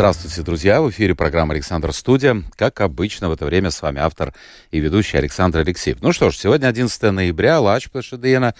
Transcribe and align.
Здравствуйте, 0.00 0.40
друзья! 0.40 0.80
В 0.80 0.88
эфире 0.88 1.14
программа 1.14 1.52
«Александр 1.52 1.92
Студия». 1.92 2.42
Как 2.56 2.80
обычно, 2.80 3.28
в 3.28 3.32
это 3.32 3.44
время 3.44 3.70
с 3.70 3.82
вами 3.82 4.00
автор 4.00 4.32
и 4.70 4.80
ведущий 4.80 5.18
Александр 5.18 5.58
Алексеев. 5.58 6.00
Ну 6.00 6.14
что 6.14 6.30
ж, 6.30 6.38
сегодня 6.38 6.68
11 6.68 7.02
ноября, 7.12 7.60
Лач 7.60 7.90
Плашидена. 7.90 8.54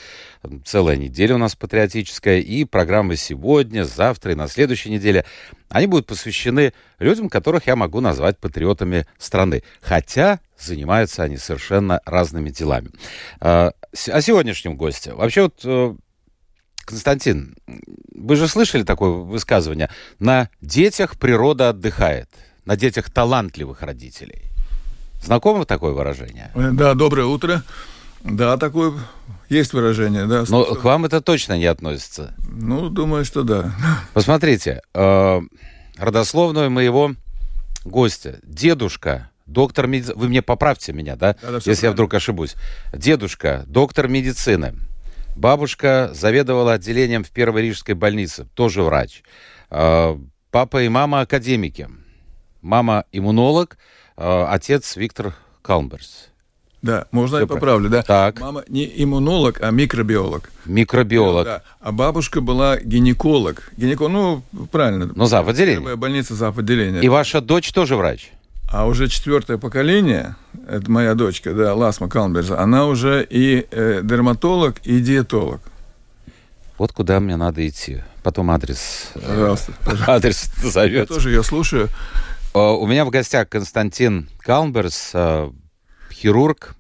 Целая 0.67 0.99
неделя 0.99 1.37
у 1.37 1.39
нас 1.39 1.57
патриотическая. 1.57 2.41
И 2.41 2.67
программы 2.67 3.17
сегодня, 3.17 3.85
завтра 3.85 4.33
и 4.33 4.35
на 4.35 4.49
следующей 4.49 4.91
неделе, 4.91 5.25
они 5.71 5.87
будут 5.87 6.07
посвящены 6.07 6.75
людям, 6.99 7.31
которых 7.31 7.67
я 7.69 7.75
могу 7.75 8.01
назвать 8.01 8.37
патриотами 8.37 9.07
страны. 9.17 9.63
Хотя 9.81 10.41
занимаются 10.59 11.23
они 11.23 11.39
совершенно 11.39 12.03
разными 12.05 12.51
делами. 12.51 12.91
А, 13.41 13.73
сегодняшнем 13.95 14.77
госте. 14.77 15.15
Вообще 15.15 15.45
вот 15.45 15.59
э, 15.65 15.95
Константин, 16.91 17.55
вы 18.13 18.35
же 18.35 18.49
слышали 18.49 18.83
такое 18.83 19.11
высказывание? 19.11 19.91
На 20.19 20.49
детях 20.61 21.17
природа 21.17 21.69
отдыхает, 21.69 22.29
на 22.65 22.77
детях 22.77 23.11
талантливых 23.11 23.83
родителей. 23.83 24.43
Знакомо 25.23 25.65
такое 25.67 25.93
выражение? 25.93 26.51
Э, 26.57 26.71
да, 26.73 26.95
доброе 26.95 27.27
утро. 27.27 27.63
Да, 28.25 28.57
такое 28.57 28.93
есть 29.49 29.73
выражение, 29.73 30.27
да. 30.27 30.45
Но 30.49 30.65
к 30.65 30.83
вам 30.83 31.05
это 31.05 31.21
точно 31.21 31.57
не 31.57 31.67
относится. 31.67 32.35
Ну, 32.49 32.89
думаю, 32.89 33.25
что 33.25 33.45
да. 33.45 33.73
Посмотрите, 34.13 34.83
э, 34.93 35.41
родословную 35.97 36.71
моего 36.73 37.13
гостя, 37.85 38.41
дедушка, 38.43 39.31
доктор 39.47 39.87
медицины, 39.87 40.17
вы 40.17 40.29
мне 40.29 40.43
поправьте 40.43 40.93
меня, 40.93 41.15
да, 41.15 41.35
да, 41.35 41.49
да 41.51 41.55
если 41.57 41.63
правильно. 41.63 41.87
я 41.87 41.93
вдруг 41.93 42.15
ошибусь. 42.15 42.57
Дедушка, 42.93 43.63
доктор 43.69 44.09
медицины, 44.09 44.75
Бабушка 45.37 46.11
заведовала 46.13 46.75
отделением 46.75 47.25
в 47.25 47.31
Первой 47.31 47.63
Рижской 47.63 47.95
больнице, 47.95 48.47
тоже 48.55 48.83
врач. 48.83 49.23
А, 49.71 50.19
папа 50.51 50.83
и 50.83 50.89
мама 50.89 51.21
академики. 51.21 51.89
Мама 52.63 53.05
иммунолог, 53.13 53.79
а, 54.17 54.49
отец 54.53 54.97
Виктор 54.97 55.35
Калмберс. 55.63 56.31
Да, 56.83 57.07
можно 57.11 57.37
Все 57.37 57.43
я 57.43 57.47
поправлю, 57.47 57.91
да? 57.91 58.03
Так. 58.03 58.41
Мама 58.41 58.65
не 58.69 58.91
иммунолог, 59.03 59.61
а 59.61 59.71
микробиолог. 59.71 60.51
Микробиолог. 60.65 61.45
Да, 61.45 61.63
а 61.79 61.93
бабушка 61.93 62.41
была 62.41 62.79
гинеколог. 62.79 63.71
Гинеколог, 63.77 64.13
ну, 64.53 64.67
правильно. 64.67 65.11
Ну, 65.15 65.27
зав. 65.27 65.47
отделение. 65.47 65.97
Больница 65.97 66.35
зав. 66.35 66.57
отделение. 66.59 67.03
И 67.03 67.09
ваша 67.09 67.43
дочь 67.43 67.71
тоже 67.73 67.97
врач? 67.97 68.31
А 68.71 68.87
уже 68.87 69.09
четвертое 69.09 69.59
поколение, 69.59 70.37
это 70.69 70.89
моя 70.89 71.15
дочка, 71.15 71.53
да, 71.53 71.75
Ласма 71.75 72.09
Калмберза, 72.09 72.61
она 72.61 72.87
уже 72.87 73.27
и 73.29 73.67
э, 73.69 74.01
дерматолог, 74.05 74.79
и 74.85 75.01
диетолог. 75.01 75.61
Вот 76.79 76.93
куда 76.93 77.19
мне 77.19 77.35
надо 77.37 77.67
идти. 77.67 78.01
Потом 78.23 78.49
адрес. 78.51 79.11
Э, 79.17 79.21
пожалуйста. 79.27 79.73
Адрес 80.07 80.53
назовет. 80.63 81.11
Я 81.11 81.15
тоже 81.15 81.31
ее 81.31 81.43
слушаю. 81.43 81.89
Uh, 82.55 82.77
у 82.77 82.87
меня 82.87 83.05
в 83.05 83.11
гостях 83.11 83.49
Константин 83.49 84.29
Калмберс, 84.39 85.15
uh, 85.15 85.55
хирург, 86.13 86.77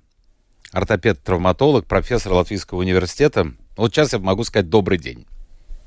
ортопед-травматолог, 0.72 1.86
профессор 1.86 2.32
Латвийского 2.34 2.78
университета. 2.78 3.52
Вот 3.76 3.92
сейчас 3.92 4.12
я 4.12 4.20
могу 4.20 4.44
сказать 4.44 4.68
добрый 4.68 4.98
день. 4.98 5.26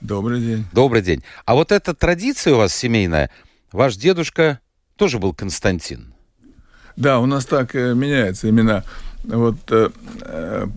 Добрый 0.01 0.41
день. 0.41 0.65
Добрый 0.73 1.01
день. 1.01 1.23
А 1.45 1.53
вот 1.55 1.71
эта 1.71 1.93
традиция 1.93 2.55
у 2.55 2.57
вас 2.57 2.75
семейная, 2.75 3.29
ваш 3.71 3.95
дедушка 3.95 4.59
тоже 5.03 5.19
был 5.19 5.33
Константин. 5.33 6.13
Да, 6.95 7.19
у 7.19 7.25
нас 7.25 7.45
так 7.45 7.75
э, 7.75 7.93
меняются 7.93 8.49
имена. 8.49 8.85
Вот 9.25 9.57
э, 9.69 9.89
э, 10.21 10.67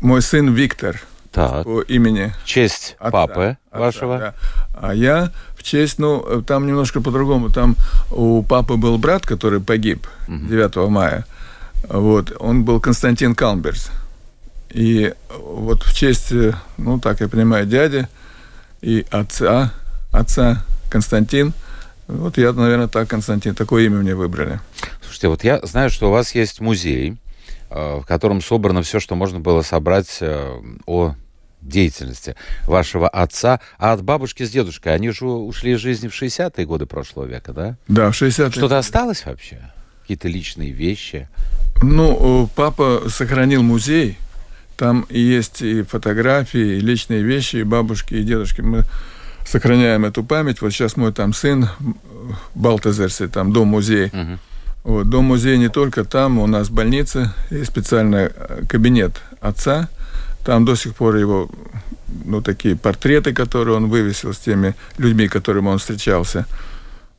мой 0.00 0.22
сын 0.22 0.54
Виктор 0.54 1.02
так. 1.30 1.64
по 1.64 1.82
имени. 1.82 2.32
В 2.42 2.46
честь 2.46 2.96
отца, 2.98 3.10
папы 3.10 3.58
отца, 3.70 3.78
вашего. 3.78 4.18
Да. 4.18 4.34
А 4.74 4.94
я 4.94 5.32
в 5.54 5.62
честь, 5.62 5.98
ну, 5.98 6.42
там 6.46 6.66
немножко 6.66 7.02
по-другому. 7.02 7.50
Там 7.50 7.76
у 8.10 8.42
папы 8.42 8.76
был 8.76 8.96
брат, 8.96 9.26
который 9.26 9.60
погиб 9.60 10.06
угу. 10.26 10.46
9 10.46 10.88
мая. 10.88 11.26
Вот, 11.90 12.34
он 12.40 12.64
был 12.64 12.80
Константин 12.80 13.34
Калмберс. 13.34 13.90
И 14.70 15.12
вот 15.44 15.82
в 15.82 15.94
честь, 15.94 16.32
э, 16.32 16.54
ну, 16.78 16.98
так 16.98 17.20
я 17.20 17.28
понимаю, 17.28 17.66
дяди 17.66 18.08
и 18.80 19.04
отца, 19.10 19.74
отца 20.10 20.64
Константин– 20.88 21.52
вот 22.10 22.38
я, 22.38 22.52
наверное, 22.52 22.88
так, 22.88 23.08
Константин, 23.08 23.54
такое 23.54 23.84
имя 23.84 23.98
мне 23.98 24.14
выбрали. 24.14 24.60
Слушайте, 25.02 25.28
вот 25.28 25.44
я 25.44 25.60
знаю, 25.62 25.90
что 25.90 26.08
у 26.08 26.12
вас 26.12 26.34
есть 26.34 26.60
музей, 26.60 27.16
э, 27.70 28.00
в 28.02 28.06
котором 28.06 28.40
собрано 28.40 28.82
все, 28.82 29.00
что 29.00 29.14
можно 29.14 29.40
было 29.40 29.62
собрать 29.62 30.18
э, 30.20 30.60
о 30.86 31.14
деятельности 31.60 32.36
вашего 32.66 33.08
отца, 33.08 33.60
а 33.78 33.92
от 33.92 34.02
бабушки 34.02 34.44
с 34.44 34.50
дедушкой, 34.50 34.94
они 34.94 35.10
же 35.10 35.26
ушли 35.26 35.72
из 35.72 35.80
жизни 35.80 36.08
в 36.08 36.20
60-е 36.20 36.66
годы 36.66 36.86
прошлого 36.86 37.26
века, 37.26 37.52
да? 37.52 37.76
Да, 37.88 38.10
в 38.10 38.20
60-е. 38.20 38.50
Что-то 38.50 38.78
осталось 38.78 39.24
вообще? 39.26 39.70
Какие-то 40.02 40.28
личные 40.28 40.72
вещи? 40.72 41.28
Ну, 41.82 42.48
папа 42.56 43.02
сохранил 43.08 43.62
музей, 43.62 44.18
там 44.76 45.06
есть 45.10 45.62
и 45.62 45.82
фотографии, 45.82 46.78
и 46.78 46.80
личные 46.80 47.22
вещи, 47.22 47.56
и 47.56 47.62
бабушки, 47.62 48.14
и 48.14 48.22
дедушки. 48.22 48.62
Мы 48.62 48.84
сохраняем 49.50 50.04
эту 50.04 50.22
память. 50.22 50.62
Вот 50.62 50.70
сейчас 50.70 50.96
мой 50.96 51.12
там 51.12 51.32
сын 51.32 51.68
Балтазерси, 52.54 53.26
там 53.26 53.52
дом-музей. 53.52 54.06
Uh-huh. 54.06 54.38
Вот, 54.84 55.08
дом-музей 55.10 55.58
не 55.58 55.68
только 55.68 56.04
там, 56.04 56.38
у 56.38 56.46
нас 56.46 56.70
больница, 56.70 57.34
и 57.50 57.64
специальный 57.64 58.30
э, 58.34 58.62
кабинет 58.68 59.20
отца. 59.40 59.88
Там 60.44 60.64
до 60.64 60.74
сих 60.74 60.94
пор 60.94 61.16
его, 61.16 61.50
ну, 62.24 62.40
такие 62.40 62.76
портреты, 62.76 63.34
которые 63.34 63.76
он 63.76 63.88
вывесил 63.88 64.32
с 64.32 64.38
теми 64.38 64.74
людьми, 64.96 65.28
которыми 65.28 65.68
он 65.68 65.78
встречался. 65.78 66.46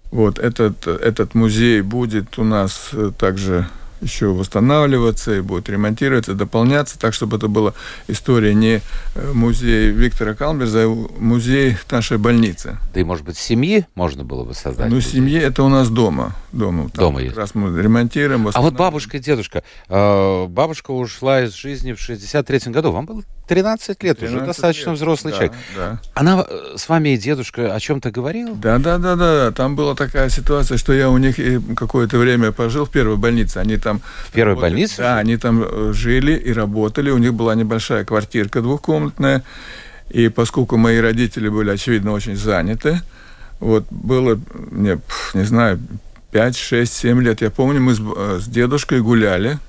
Вот, 0.10 0.40
этот, 0.40 0.88
этот 0.88 1.36
музей 1.36 1.82
будет 1.82 2.40
у 2.40 2.44
нас 2.44 2.90
э, 2.94 3.12
также 3.18 3.68
еще 4.02 4.28
восстанавливаться 4.28 5.36
и 5.36 5.42
будет 5.42 5.70
ремонтироваться, 5.70 6.34
дополняться, 6.34 7.00
так, 7.00 7.14
чтобы 7.14 7.38
это 7.38 7.48
была 7.48 7.74
история 8.08 8.54
не 8.54 8.82
э, 9.16 9.32
музей 9.34 9.92
Виктора 9.92 10.34
Калмберза, 10.34 10.84
а 10.86 11.08
музей 11.20 11.78
нашей 11.90 12.18
больницы. 12.18 12.78
Да 12.94 13.00
и, 13.00 13.04
может 13.04 13.26
быть, 13.26 13.38
семьи 13.38 13.86
можно 13.96 14.24
было 14.24 14.44
бы 14.44 14.54
создать? 14.54 14.90
Ну, 14.90 15.02
семьи 15.02 15.40
это 15.40 15.64
у 15.64 15.70
нас 15.70 15.90
дома. 15.90 16.36
Дома, 16.52 16.90
Там 16.90 17.06
дома 17.06 17.22
есть. 17.22 17.38
раз 17.38 17.56
мы 17.56 17.82
ремонтируем. 17.82 18.48
А 18.54 18.62
вот 18.62 18.74
бабушка 18.74 19.18
и 19.18 19.20
дедушка. 19.20 19.64
Э, 19.88 20.48
бабушка 20.48 20.92
ушла 20.92 21.44
из 21.44 21.54
жизни 21.54 21.94
в 21.94 21.98
63-м 21.98 22.74
году. 22.74 22.92
Вам 22.92 23.06
было 23.06 23.24
13 23.48 24.04
лет, 24.04 24.20
13 24.20 24.38
уже 24.38 24.46
достаточно 24.46 24.90
лет. 24.90 24.98
взрослый 24.98 25.32
да, 25.32 25.38
человек. 25.38 25.58
Да. 25.76 26.02
Она 26.14 26.46
э, 26.48 26.76
с 26.78 26.90
вами 26.90 27.10
и 27.10 27.18
дедушка 27.18 27.74
о 27.74 27.80
чем-то 27.80 28.12
говорила? 28.12 28.54
Да, 28.56 28.80
да, 28.80 28.98
да, 28.98 29.16
да. 29.16 29.52
Там 29.52 29.76
была 29.76 29.96
такая 29.96 30.30
ситуация, 30.30 30.78
что 30.78 30.92
я 30.94 31.10
у 31.10 31.18
них 31.18 31.38
какое-то 31.76 32.18
время 32.18 32.52
пожил 32.52 32.86
в 32.86 32.90
первой 32.92 33.18
больнице. 33.18 33.58
Они 33.58 33.78
там. 33.78 34.02
В 34.28 34.32
первой 34.32 34.52
работали. 34.52 34.72
больнице? 34.72 34.98
Да, 34.98 35.18
они 35.18 35.38
там 35.38 35.64
э, 35.64 35.94
жили 35.94 36.34
и 36.34 36.52
работали. 36.52 37.12
У 37.12 37.18
них 37.18 37.34
была 37.34 37.56
небольшая 37.56 38.04
квартирка 38.04 38.62
двухкомнатная. 38.62 39.44
И 40.10 40.28
поскольку 40.28 40.76
мои 40.76 40.98
родители 41.00 41.48
были, 41.48 41.70
очевидно, 41.70 42.12
очень 42.12 42.36
заняты, 42.36 43.02
вот 43.62 43.86
было, 43.90 44.38
мне, 44.72 45.00
не 45.34 45.44
знаю, 45.44 45.80
5, 46.32 46.58
6, 46.58 46.94
7 46.94 47.22
лет. 47.22 47.42
Я 47.42 47.50
помню, 47.50 47.82
мы 47.82 47.96
с, 47.96 48.00
э, 48.00 48.40
с 48.42 48.48
дедушкой 48.48 49.02
гуляли, 49.02 49.60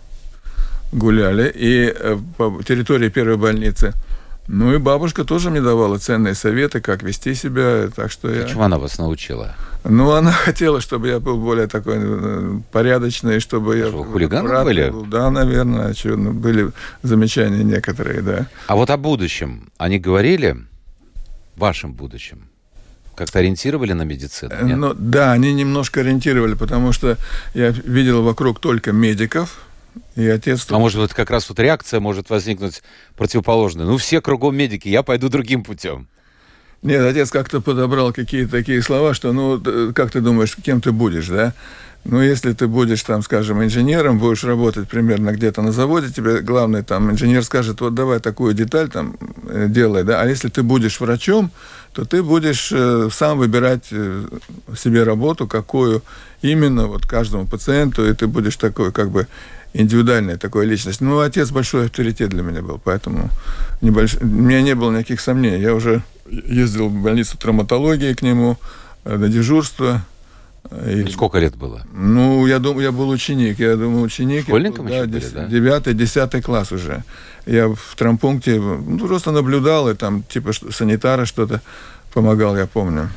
гуляли, 0.93 1.51
и 1.55 1.93
э, 1.95 2.19
по 2.37 2.63
территории 2.63 3.09
первой 3.09 3.37
больницы– 3.37 3.93
ну 4.49 4.75
и 4.75 4.79
бабушка 4.79 5.25
тоже 5.25 5.51
мне 5.51 5.61
давала 5.61 5.99
ценные 5.99 6.35
советы, 6.35 6.81
как 6.81 7.03
вести 7.03 7.35
себя, 7.35 7.89
так 7.95 8.11
что 8.11 8.31
я... 8.31 8.45
Чему 8.45 8.63
она 8.63 8.79
вас 8.79 8.99
научила? 8.99 9.55
Ну, 9.85 10.11
она 10.11 10.33
хотела, 10.33 10.81
чтобы 10.81 11.09
я 11.09 11.21
был 11.21 11.39
более 11.39 11.69
такой 11.69 11.97
э, 11.99 12.59
порядочный, 12.73 13.39
чтобы 13.41 13.79
я... 13.79 13.89
Что, 13.89 14.03
хулиганом 14.03 14.65
были? 14.65 14.91
Был. 14.91 15.05
Да, 15.07 15.31
наверное, 15.31 15.89
очевидно, 15.89 16.33
были 16.33 16.71
замечания 17.03 17.63
некоторые, 17.63 18.21
да. 18.21 18.49
А 18.67 18.75
вот 18.75 18.91
о 18.91 18.97
будущем 18.97 19.71
они 19.79 19.99
говорили, 19.99 20.57
вашем 21.57 21.93
будущем? 21.93 22.49
Как-то 23.15 23.41
ориентировали 23.41 23.93
на 23.93 24.03
медицину? 24.03 24.55
Нет? 24.63 24.79
Ну, 24.79 24.95
да, 24.95 25.33
они 25.33 25.53
немножко 25.53 26.01
ориентировали, 26.01 26.55
потому 26.55 26.93
что 26.93 27.19
я 27.55 27.69
видел 27.69 28.23
вокруг 28.23 28.61
только 28.61 28.93
медиков, 28.93 29.61
и 30.17 30.27
отец... 30.27 30.67
А 30.71 30.79
может 30.79 31.01
быть, 31.01 31.13
как 31.13 31.31
раз 31.31 31.49
вот 31.49 31.59
реакция 31.59 32.01
может 32.01 32.31
возникнуть 32.31 32.83
противоположная. 33.17 33.87
Ну, 33.87 33.97
все 33.99 34.21
кругом 34.21 34.57
медики, 34.57 34.89
я 34.89 35.03
пойду 35.03 35.29
другим 35.29 35.65
путем. 35.65 36.09
Нет, 36.83 37.05
отец 37.05 37.31
как-то 37.31 37.61
подобрал 37.61 38.13
какие-то 38.13 38.51
такие 38.51 38.83
слова, 38.83 39.15
что, 39.15 39.33
ну, 39.33 39.63
как 39.95 40.11
ты 40.11 40.21
думаешь, 40.21 40.57
кем 40.57 40.81
ты 40.81 40.91
будешь, 40.91 41.29
да? 41.29 41.55
Но 42.05 42.21
если 42.21 42.53
ты 42.53 42.67
будешь 42.67 43.03
там, 43.05 43.23
скажем, 43.23 43.63
инженером, 43.63 44.19
будешь 44.19 44.43
работать 44.43 44.89
примерно 44.89 45.31
где-то 45.31 45.63
на 45.63 45.71
заводе, 45.71 46.13
тебе 46.13 46.41
главный 46.41 46.83
там 46.83 47.13
инженер 47.13 47.45
скажет, 47.45 47.81
вот 47.81 47.95
давай 47.95 48.19
такую 48.19 48.55
деталь 48.55 48.89
там 48.89 49.17
э, 49.49 49.67
делай, 49.69 50.03
да. 50.03 50.21
А 50.21 50.27
если 50.27 50.49
ты 50.49 50.65
будешь 50.65 50.99
врачом, 50.99 51.53
то 51.93 52.05
ты 52.05 52.23
будешь 52.23 52.71
э, 52.73 53.09
сам 53.13 53.39
выбирать 53.39 53.89
э, 53.91 54.25
себе 54.77 55.03
работу, 55.03 55.47
какую 55.47 56.03
именно 56.41 56.87
вот 56.87 57.07
каждому 57.07 57.47
пациенту, 57.47 58.09
и 58.09 58.15
ты 58.15 58.27
будешь 58.27 58.57
такой 58.57 58.93
как 58.93 59.11
бы 59.11 59.27
индивидуальная 59.75 60.37
такая 60.39 60.65
личность. 60.65 61.01
Ну, 61.01 61.21
отец 61.21 61.51
большой 61.51 61.87
авторитет 61.87 62.31
для 62.31 62.43
меня 62.43 62.63
был, 62.63 62.81
поэтому 62.83 63.31
небольш... 63.81 64.17
у 64.21 64.27
меня 64.27 64.63
не 64.63 64.75
было 64.75 64.91
никаких 64.91 65.21
сомнений. 65.21 65.61
Я 65.61 65.75
уже 65.75 66.03
ездил 66.31 66.89
в 66.89 67.03
больницу 67.03 67.37
травматологии 67.37 68.15
к 68.15 68.23
нему 68.23 68.59
на 69.05 69.29
дежурство, 69.29 70.03
и, 70.87 71.07
Сколько 71.11 71.39
лет 71.39 71.57
было? 71.57 71.83
Ну, 71.93 72.47
я 72.47 72.59
думаю, 72.59 72.85
я 72.85 72.93
был 72.93 73.09
ученик. 73.09 73.59
Я 73.59 73.77
думаю, 73.77 74.03
ученик. 74.03 74.45
Школьником 74.45 74.87
был, 74.87 75.07
да, 75.07 75.21
да? 75.35 75.47
Девятый, 75.47 75.95
десятый 75.95 76.43
класс 76.43 76.73
уже. 76.73 77.05
Я 77.47 77.69
в 77.69 77.97
травмпункте 77.97 78.61
ну, 78.61 79.07
просто 79.07 79.33
наблюдал, 79.33 79.89
и 79.91 79.95
там 79.95 80.23
типа 80.23 80.53
санитара 80.53 81.25
что-то 81.25 81.61
помогал, 82.15 82.57
я 82.57 82.67
помню. 82.67 83.11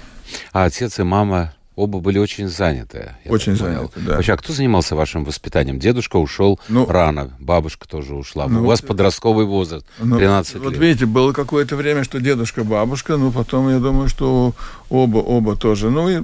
А 0.51 0.65
отец 0.65 0.99
и 0.99 1.03
мама 1.03 1.53
оба 1.75 1.99
были 1.99 2.17
очень 2.17 2.47
заняты. 2.47 3.15
Очень 3.25 3.55
заняты, 3.55 3.99
да. 3.99 4.15
Вообще, 4.15 4.33
а 4.33 4.37
кто 4.37 4.53
занимался 4.53 4.95
вашим 4.95 5.23
воспитанием? 5.25 5.79
Дедушка 5.79 6.17
ушел 6.17 6.59
ну, 6.69 6.85
рано, 6.85 7.31
бабушка 7.39 7.87
тоже 7.87 8.15
ушла. 8.15 8.47
Ну, 8.47 8.63
У 8.63 8.65
вас 8.65 8.81
подростковый 8.81 9.45
возраст, 9.45 9.85
ну, 9.99 10.17
13 10.17 10.55
вот 10.55 10.63
лет. 10.63 10.71
Вот 10.71 10.81
видите, 10.81 11.05
было 11.05 11.33
какое-то 11.33 11.75
время, 11.75 12.03
что 12.03 12.19
дедушка, 12.19 12.63
бабушка, 12.63 13.17
ну 13.17 13.31
потом 13.31 13.69
я 13.69 13.79
думаю, 13.79 14.09
что 14.09 14.53
оба, 14.89 15.17
оба 15.17 15.55
тоже. 15.55 15.89
Ну 15.89 16.09
и 16.09 16.21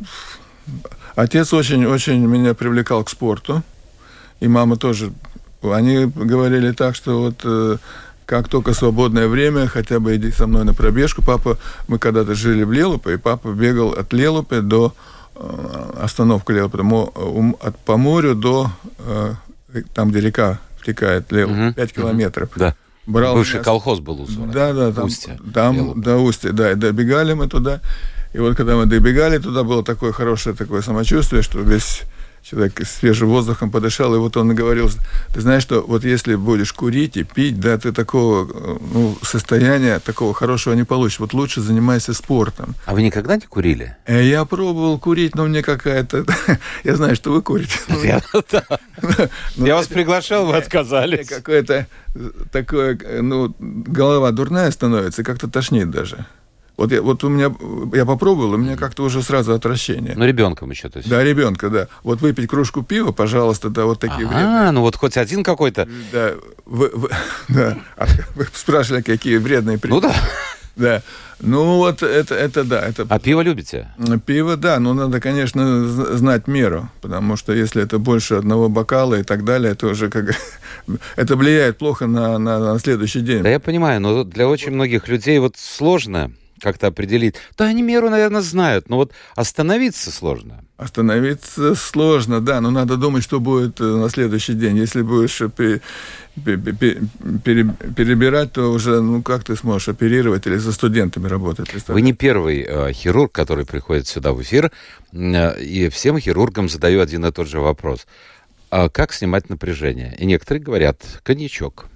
Отец 1.15 1.53
очень-очень 1.53 2.25
меня 2.25 2.53
привлекал 2.53 3.03
к 3.03 3.09
спорту, 3.09 3.63
и 4.39 4.47
мама 4.47 4.77
тоже. 4.77 5.11
Они 5.61 6.05
говорили 6.05 6.71
так, 6.71 6.95
что 6.95 7.21
вот 7.21 7.41
э, 7.43 7.77
как 8.25 8.47
только 8.47 8.73
свободное 8.73 9.27
время, 9.27 9.67
хотя 9.67 9.99
бы 9.99 10.15
иди 10.15 10.31
со 10.31 10.47
мной 10.47 10.63
на 10.63 10.73
пробежку. 10.73 11.21
Папа, 11.21 11.57
мы 11.87 11.99
когда-то 11.99 12.33
жили 12.33 12.63
в 12.63 12.71
Лелупе, 12.71 13.15
и 13.15 13.17
папа 13.17 13.49
бегал 13.49 13.89
от 13.89 14.13
Лелупе 14.13 14.61
до 14.61 14.93
э, 15.35 15.93
остановки 16.01 16.51
Лелупе, 16.51 16.79
от, 16.79 17.77
по 17.79 17.97
морю 17.97 18.33
до 18.33 18.71
э, 18.99 19.33
там, 19.93 20.11
где 20.11 20.21
река 20.21 20.59
втекает, 20.79 21.31
Лелупе, 21.31 21.67
угу, 21.67 21.73
5 21.73 21.93
километров. 21.93 22.49
Да. 22.55 22.75
Брал 23.05 23.35
Бывший 23.35 23.55
меня... 23.55 23.63
колхоз 23.63 23.99
был 23.99 24.21
у 24.21 24.27
Да, 24.47 24.73
да, 24.73 24.91
там, 24.91 25.05
Устья, 25.05 25.37
там 25.53 25.99
до 26.01 26.17
Устья, 26.17 26.51
да, 26.51 26.71
и 26.71 26.75
добегали 26.75 27.33
мы 27.33 27.47
туда. 27.47 27.81
И 28.33 28.39
вот 28.39 28.55
когда 28.55 28.75
мы 28.75 28.85
добегали 28.85 29.37
туда, 29.37 29.63
было 29.63 29.83
такое 29.83 30.11
хорошее 30.11 30.55
такое 30.55 30.81
самочувствие, 30.81 31.41
что 31.41 31.59
весь 31.59 32.03
человек 32.43 32.81
свежим 32.85 33.29
воздухом 33.29 33.71
подышал, 33.71 34.15
и 34.15 34.17
вот 34.17 34.35
он 34.37 34.55
говорил, 34.55 34.89
ты 35.33 35.41
знаешь, 35.41 35.63
что 35.63 35.81
вот 35.81 36.03
если 36.03 36.35
будешь 36.35 36.73
курить 36.73 37.17
и 37.17 37.23
пить, 37.23 37.59
да, 37.59 37.77
ты 37.77 37.91
такого 37.91 38.79
ну, 38.93 39.17
состояния, 39.21 39.99
такого 39.99 40.33
хорошего 40.33 40.73
не 40.73 40.83
получишь. 40.83 41.19
Вот 41.19 41.33
лучше 41.33 41.61
занимайся 41.61 42.13
спортом. 42.13 42.75
А 42.85 42.93
вы 42.93 43.03
никогда 43.03 43.35
не 43.35 43.41
курили? 43.41 43.95
Э, 44.05 44.23
я 44.23 44.45
пробовал 44.45 44.97
курить, 44.99 45.35
но 45.35 45.45
мне 45.45 45.61
какая-то... 45.61 46.25
Я 46.83 46.95
знаю, 46.95 47.15
что 47.15 47.31
вы 47.31 47.41
курите. 47.41 47.79
Я 49.55 49.75
вас 49.75 49.87
приглашал, 49.87 50.45
вы 50.47 50.57
отказались. 50.57 51.27
Какое-то 51.27 51.87
такое, 52.51 52.97
ну, 53.21 53.53
голова 53.59 54.31
дурная 54.31 54.71
становится, 54.71 55.23
как-то 55.23 55.47
тошнит 55.47 55.89
даже. 55.89 56.25
Вот, 56.81 56.91
я, 56.91 57.03
вот 57.03 57.23
у 57.23 57.29
меня, 57.29 57.53
я 57.93 58.05
попробовал, 58.07 58.53
у 58.53 58.57
меня 58.57 58.75
как-то 58.75 59.03
уже 59.03 59.21
сразу 59.21 59.53
отвращение. 59.53 60.13
Ну, 60.15 60.25
ребенком 60.25 60.71
еще, 60.71 60.89
то 60.89 60.97
есть. 60.97 61.07
Да, 61.07 61.23
ребенка, 61.23 61.69
да. 61.69 61.87
Вот 62.01 62.21
выпить 62.21 62.49
кружку 62.49 62.81
пива, 62.81 63.11
пожалуйста, 63.11 63.69
да, 63.69 63.85
вот 63.85 63.99
такие 63.99 64.25
а, 64.25 64.29
вредные. 64.29 64.69
А, 64.69 64.71
ну 64.71 64.81
вот 64.81 64.95
хоть 64.95 65.15
один 65.15 65.43
какой-то. 65.43 65.87
Да, 66.11 66.31
вы, 66.65 66.89
вы, 66.91 67.09
да. 67.49 67.77
А 67.97 68.07
вы 68.33 68.47
спрашивали, 68.51 69.03
какие 69.03 69.37
вредные 69.37 69.77
привычки. 69.77 70.07
Ну 70.07 70.11
да. 70.11 70.15
Да. 70.77 71.03
Ну 71.41 71.75
вот 71.77 72.01
это, 72.01 72.33
это 72.33 72.63
да. 72.63 72.79
Это... 72.79 73.05
А 73.09 73.19
пиво 73.19 73.41
любите? 73.41 73.89
Пиво, 74.25 74.55
да, 74.55 74.79
но 74.79 74.93
надо, 74.93 75.19
конечно, 75.19 75.85
знать 75.85 76.47
меру, 76.47 76.89
потому 77.01 77.35
что 77.35 77.51
если 77.51 77.83
это 77.83 77.99
больше 77.99 78.35
одного 78.35 78.69
бокала 78.69 79.15
и 79.19 79.23
так 79.23 79.43
далее, 79.43 79.73
это 79.73 79.87
уже 79.87 80.09
как 80.09 80.33
это 81.17 81.35
влияет 81.35 81.77
плохо 81.77 82.07
на, 82.07 82.39
на, 82.39 82.57
на 82.57 82.79
следующий 82.79 83.19
день. 83.19 83.43
Да 83.43 83.49
я 83.49 83.59
понимаю, 83.59 83.99
но 83.99 84.23
для 84.23 84.47
очень 84.47 84.71
многих 84.71 85.09
людей 85.09 85.37
вот 85.39 85.57
сложно 85.57 86.31
как-то 86.61 86.87
определить. 86.87 87.35
Да, 87.57 87.65
они 87.65 87.81
меру, 87.81 88.09
наверное, 88.09 88.41
знают, 88.41 88.89
но 88.89 88.97
вот 88.97 89.11
остановиться 89.35 90.11
сложно. 90.11 90.63
Остановиться 90.77 91.75
сложно, 91.75 92.41
да, 92.41 92.61
но 92.61 92.71
надо 92.71 92.97
думать, 92.97 93.23
что 93.23 93.39
будет 93.39 93.79
э, 93.81 93.83
на 93.83 94.09
следующий 94.09 94.53
день. 94.53 94.77
Если 94.77 95.01
будешь 95.01 95.41
перебирать, 97.95 98.53
то 98.53 98.71
уже, 98.71 99.01
ну, 99.01 99.21
как 99.21 99.43
ты 99.43 99.55
сможешь 99.55 99.89
оперировать 99.89 100.47
или 100.47 100.55
за 100.57 100.71
студентами 100.71 101.27
работать? 101.27 101.69
Вы 101.87 102.01
не 102.01 102.13
первый 102.13 102.65
э, 102.67 102.93
хирург, 102.93 103.31
который 103.31 103.65
приходит 103.65 104.07
сюда 104.07 104.31
в 104.33 104.41
эфир, 104.41 104.71
э, 105.11 105.61
и 105.61 105.89
всем 105.89 106.19
хирургам 106.19 106.69
задаю 106.69 107.01
один 107.01 107.25
и 107.25 107.31
тот 107.31 107.47
же 107.47 107.59
вопрос. 107.59 108.07
А 108.69 108.89
как 108.89 109.13
снимать 109.13 109.49
напряжение? 109.49 110.15
И 110.17 110.25
некоторые 110.25 110.63
говорят, 110.63 111.01
коньячок. 111.23 111.87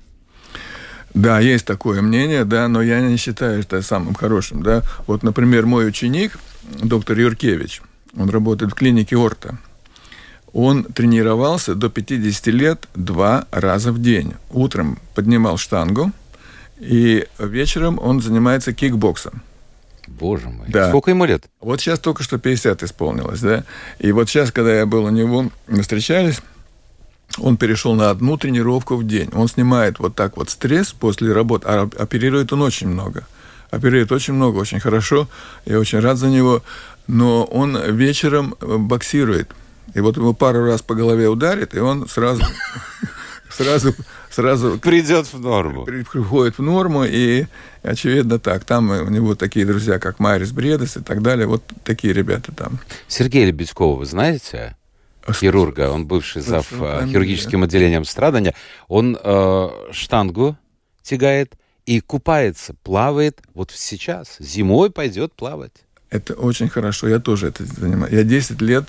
Да, 1.16 1.40
есть 1.40 1.66
такое 1.66 2.02
мнение, 2.02 2.44
да, 2.44 2.68
но 2.68 2.82
я 2.82 3.00
не 3.00 3.16
считаю 3.16 3.62
это 3.62 3.82
самым 3.82 4.14
хорошим, 4.14 4.62
да. 4.62 4.84
Вот, 5.08 5.24
например, 5.24 5.66
мой 5.66 5.88
ученик, 5.88 6.38
доктор 6.84 7.18
Юркевич, 7.18 7.82
он 8.18 8.30
работает 8.30 8.74
в 8.74 8.76
клинике 8.76 9.16
Орта. 9.16 9.58
Он 10.52 10.84
тренировался 10.84 11.74
до 11.74 11.90
50 11.90 12.48
лет 12.48 12.88
два 12.96 13.48
раза 13.52 13.94
в 13.94 14.02
день. 14.02 14.34
Утром 14.52 15.00
поднимал 15.16 15.58
штангу, 15.58 16.12
и 16.80 17.26
вечером 17.40 17.98
он 18.02 18.22
занимается 18.22 18.74
кикбоксом. 18.74 19.42
Боже 20.08 20.50
мой. 20.50 20.68
Да. 20.68 20.90
Сколько 20.90 21.12
ему 21.12 21.24
лет? 21.26 21.46
Вот 21.62 21.80
сейчас 21.80 22.00
только 22.00 22.24
что 22.24 22.38
50 22.38 22.84
исполнилось, 22.84 23.40
да. 23.40 23.64
И 24.00 24.12
вот 24.12 24.30
сейчас, 24.30 24.52
когда 24.52 24.76
я 24.76 24.86
был 24.86 25.06
у 25.06 25.10
него, 25.10 25.50
мы 25.68 25.82
встречались, 25.82 26.42
он 27.38 27.58
перешел 27.58 27.96
на 27.96 28.10
одну 28.10 28.38
тренировку 28.38 28.96
в 28.96 29.06
день. 29.06 29.30
Он 29.34 29.48
снимает 29.48 30.00
вот 30.00 30.16
так 30.16 30.38
вот 30.38 30.50
стресс 30.50 30.94
после 30.94 31.34
работы, 31.34 31.68
а 31.68 31.90
оперирует 31.98 32.54
он 32.54 32.62
очень 32.62 32.88
много. 32.88 33.26
Оперирует 33.72 34.12
очень 34.12 34.34
много, 34.34 34.58
очень 34.58 34.80
хорошо. 34.80 35.28
Я 35.66 35.80
очень 35.80 36.00
рад 36.00 36.18
за 36.18 36.28
него. 36.28 36.62
Но 37.08 37.44
он 37.44 37.78
вечером 37.96 38.56
э, 38.62 38.78
боксирует. 38.78 39.52
И 39.94 40.00
вот 40.00 40.18
ему 40.18 40.34
пару 40.34 40.66
раз 40.66 40.82
по 40.82 40.96
голове 40.96 41.28
ударит, 41.28 41.76
и 41.76 41.80
он 41.80 42.08
сразу 42.08 42.44
сразу, 43.50 43.94
сразу 44.30 44.80
придет 44.80 45.28
в 45.32 45.40
норму. 45.40 45.86
Приходит 45.86 46.58
в 46.58 46.62
норму, 46.62 47.04
и 47.06 47.46
очевидно 47.84 48.40
так. 48.40 48.64
Там 48.66 48.90
у 48.90 49.10
него 49.10 49.36
такие 49.36 49.66
друзья, 49.66 50.00
как 50.00 50.20
Майрис 50.20 50.52
Бредес 50.52 50.98
и 50.98 51.02
так 51.02 51.22
далее. 51.22 51.48
Вот 51.48 51.64
такие 51.84 52.14
ребята 52.14 52.52
там. 52.52 52.80
Сергей 53.08 53.46
Лебедькова, 53.46 54.00
вы 54.00 54.06
знаете? 54.06 54.76
Хирурга, 55.32 55.90
он 55.92 56.06
бывший 56.06 56.42
зав 56.42 56.68
хирургическим 56.70 57.64
отделением 57.64 58.06
страдания, 58.06 58.54
он 58.88 59.18
э, 59.22 59.70
штангу 59.92 60.58
тягает 61.02 61.56
и 61.86 62.00
купается, 62.00 62.76
плавает. 62.84 63.42
Вот 63.54 63.72
сейчас, 63.72 64.38
зимой 64.40 64.90
пойдет 64.90 65.34
плавать. 65.34 65.86
Это 66.10 66.34
очень 66.34 66.70
хорошо, 66.70 67.08
я 67.08 67.20
тоже 67.20 67.48
это 67.48 67.66
занимаюсь. 67.66 68.14
Я 68.14 68.24
10 68.24 68.62
лет 68.62 68.86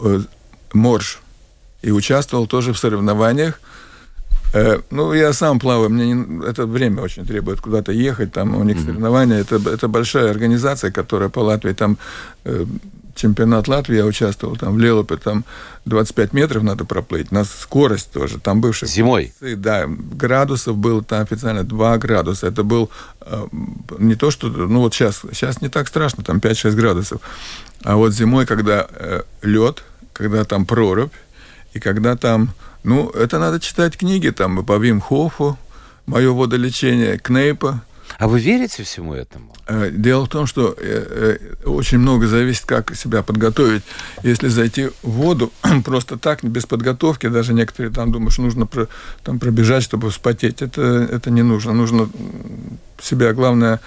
э, 0.00 0.20
морж 0.72 1.20
и 1.82 1.90
участвовал 1.90 2.46
тоже 2.46 2.72
в 2.72 2.78
соревнованиях. 2.78 3.60
Э, 4.54 4.80
ну, 4.90 5.12
я 5.12 5.32
сам 5.32 5.58
плаваю, 5.58 5.90
мне 5.90 6.12
не, 6.12 6.46
это 6.46 6.66
время 6.66 7.02
очень 7.02 7.26
требует 7.26 7.60
куда-то 7.60 7.92
ехать, 7.92 8.32
там 8.32 8.54
у 8.54 8.64
них 8.64 8.76
mm-hmm. 8.76 8.84
соревнования. 8.84 9.38
Это, 9.38 9.56
это 9.56 9.88
большая 9.88 10.30
организация, 10.30 10.90
которая 10.90 11.28
по 11.28 11.40
Латвии 11.40 11.72
там 11.72 11.98
э, 12.44 12.64
чемпионат 13.14 13.68
Латвии 13.68 13.96
я 13.96 14.04
участвовал, 14.04 14.56
там 14.56 14.74
в 14.74 14.78
Лелопе, 14.78 15.16
там 15.16 15.44
25 15.84 16.32
метров 16.32 16.62
надо 16.62 16.84
проплыть, 16.84 17.32
на 17.32 17.44
скорость 17.44 18.10
тоже, 18.12 18.38
там 18.38 18.60
бывший... 18.60 18.88
Зимой? 18.88 19.32
Да, 19.40 19.86
градусов 19.86 20.76
было 20.76 21.02
там 21.02 21.22
официально 21.22 21.64
2 21.64 21.98
градуса, 21.98 22.46
это 22.46 22.62
был 22.62 22.90
э, 23.20 23.46
не 23.98 24.14
то, 24.14 24.30
что, 24.30 24.48
ну 24.48 24.80
вот 24.80 24.94
сейчас, 24.94 25.22
сейчас 25.32 25.60
не 25.60 25.68
так 25.68 25.88
страшно, 25.88 26.24
там 26.24 26.38
5-6 26.38 26.72
градусов, 26.72 27.20
а 27.82 27.96
вот 27.96 28.12
зимой, 28.12 28.46
когда 28.46 28.86
э, 28.90 29.22
лед, 29.42 29.84
когда 30.12 30.44
там 30.44 30.66
прорубь, 30.66 31.12
и 31.74 31.80
когда 31.80 32.16
там, 32.16 32.50
ну, 32.82 33.10
это 33.10 33.38
надо 33.38 33.60
читать 33.60 33.96
книги, 33.96 34.30
там, 34.30 34.64
по 34.64 34.78
Вим 34.78 35.00
Хофу, 35.00 35.58
«Мое 36.06 36.32
водолечение», 36.32 37.18
Кнейпа, 37.18 37.82
а 38.18 38.28
вы 38.28 38.40
верите 38.40 38.82
всему 38.82 39.14
этому? 39.14 39.54
Э, 39.66 39.90
дело 39.90 40.26
в 40.26 40.28
том, 40.28 40.46
что 40.46 40.74
э, 40.76 41.36
э, 41.64 41.68
очень 41.68 41.98
много 41.98 42.26
зависит, 42.26 42.64
как 42.66 42.94
себя 42.94 43.22
подготовить. 43.22 43.82
Если 44.22 44.48
зайти 44.48 44.88
в 45.02 45.10
воду 45.10 45.52
просто 45.84 46.18
так, 46.18 46.44
без 46.44 46.66
подготовки, 46.66 47.28
даже 47.28 47.54
некоторые 47.54 47.92
там 47.92 48.12
думают, 48.12 48.32
что 48.32 48.42
нужно 48.42 48.68
там 49.22 49.38
пробежать, 49.38 49.82
чтобы 49.82 50.10
вспотеть. 50.10 50.62
Это, 50.62 50.82
это 50.82 51.30
не 51.30 51.42
нужно. 51.42 51.72
Нужно 51.72 52.08
себя, 53.00 53.32
главное, 53.32 53.80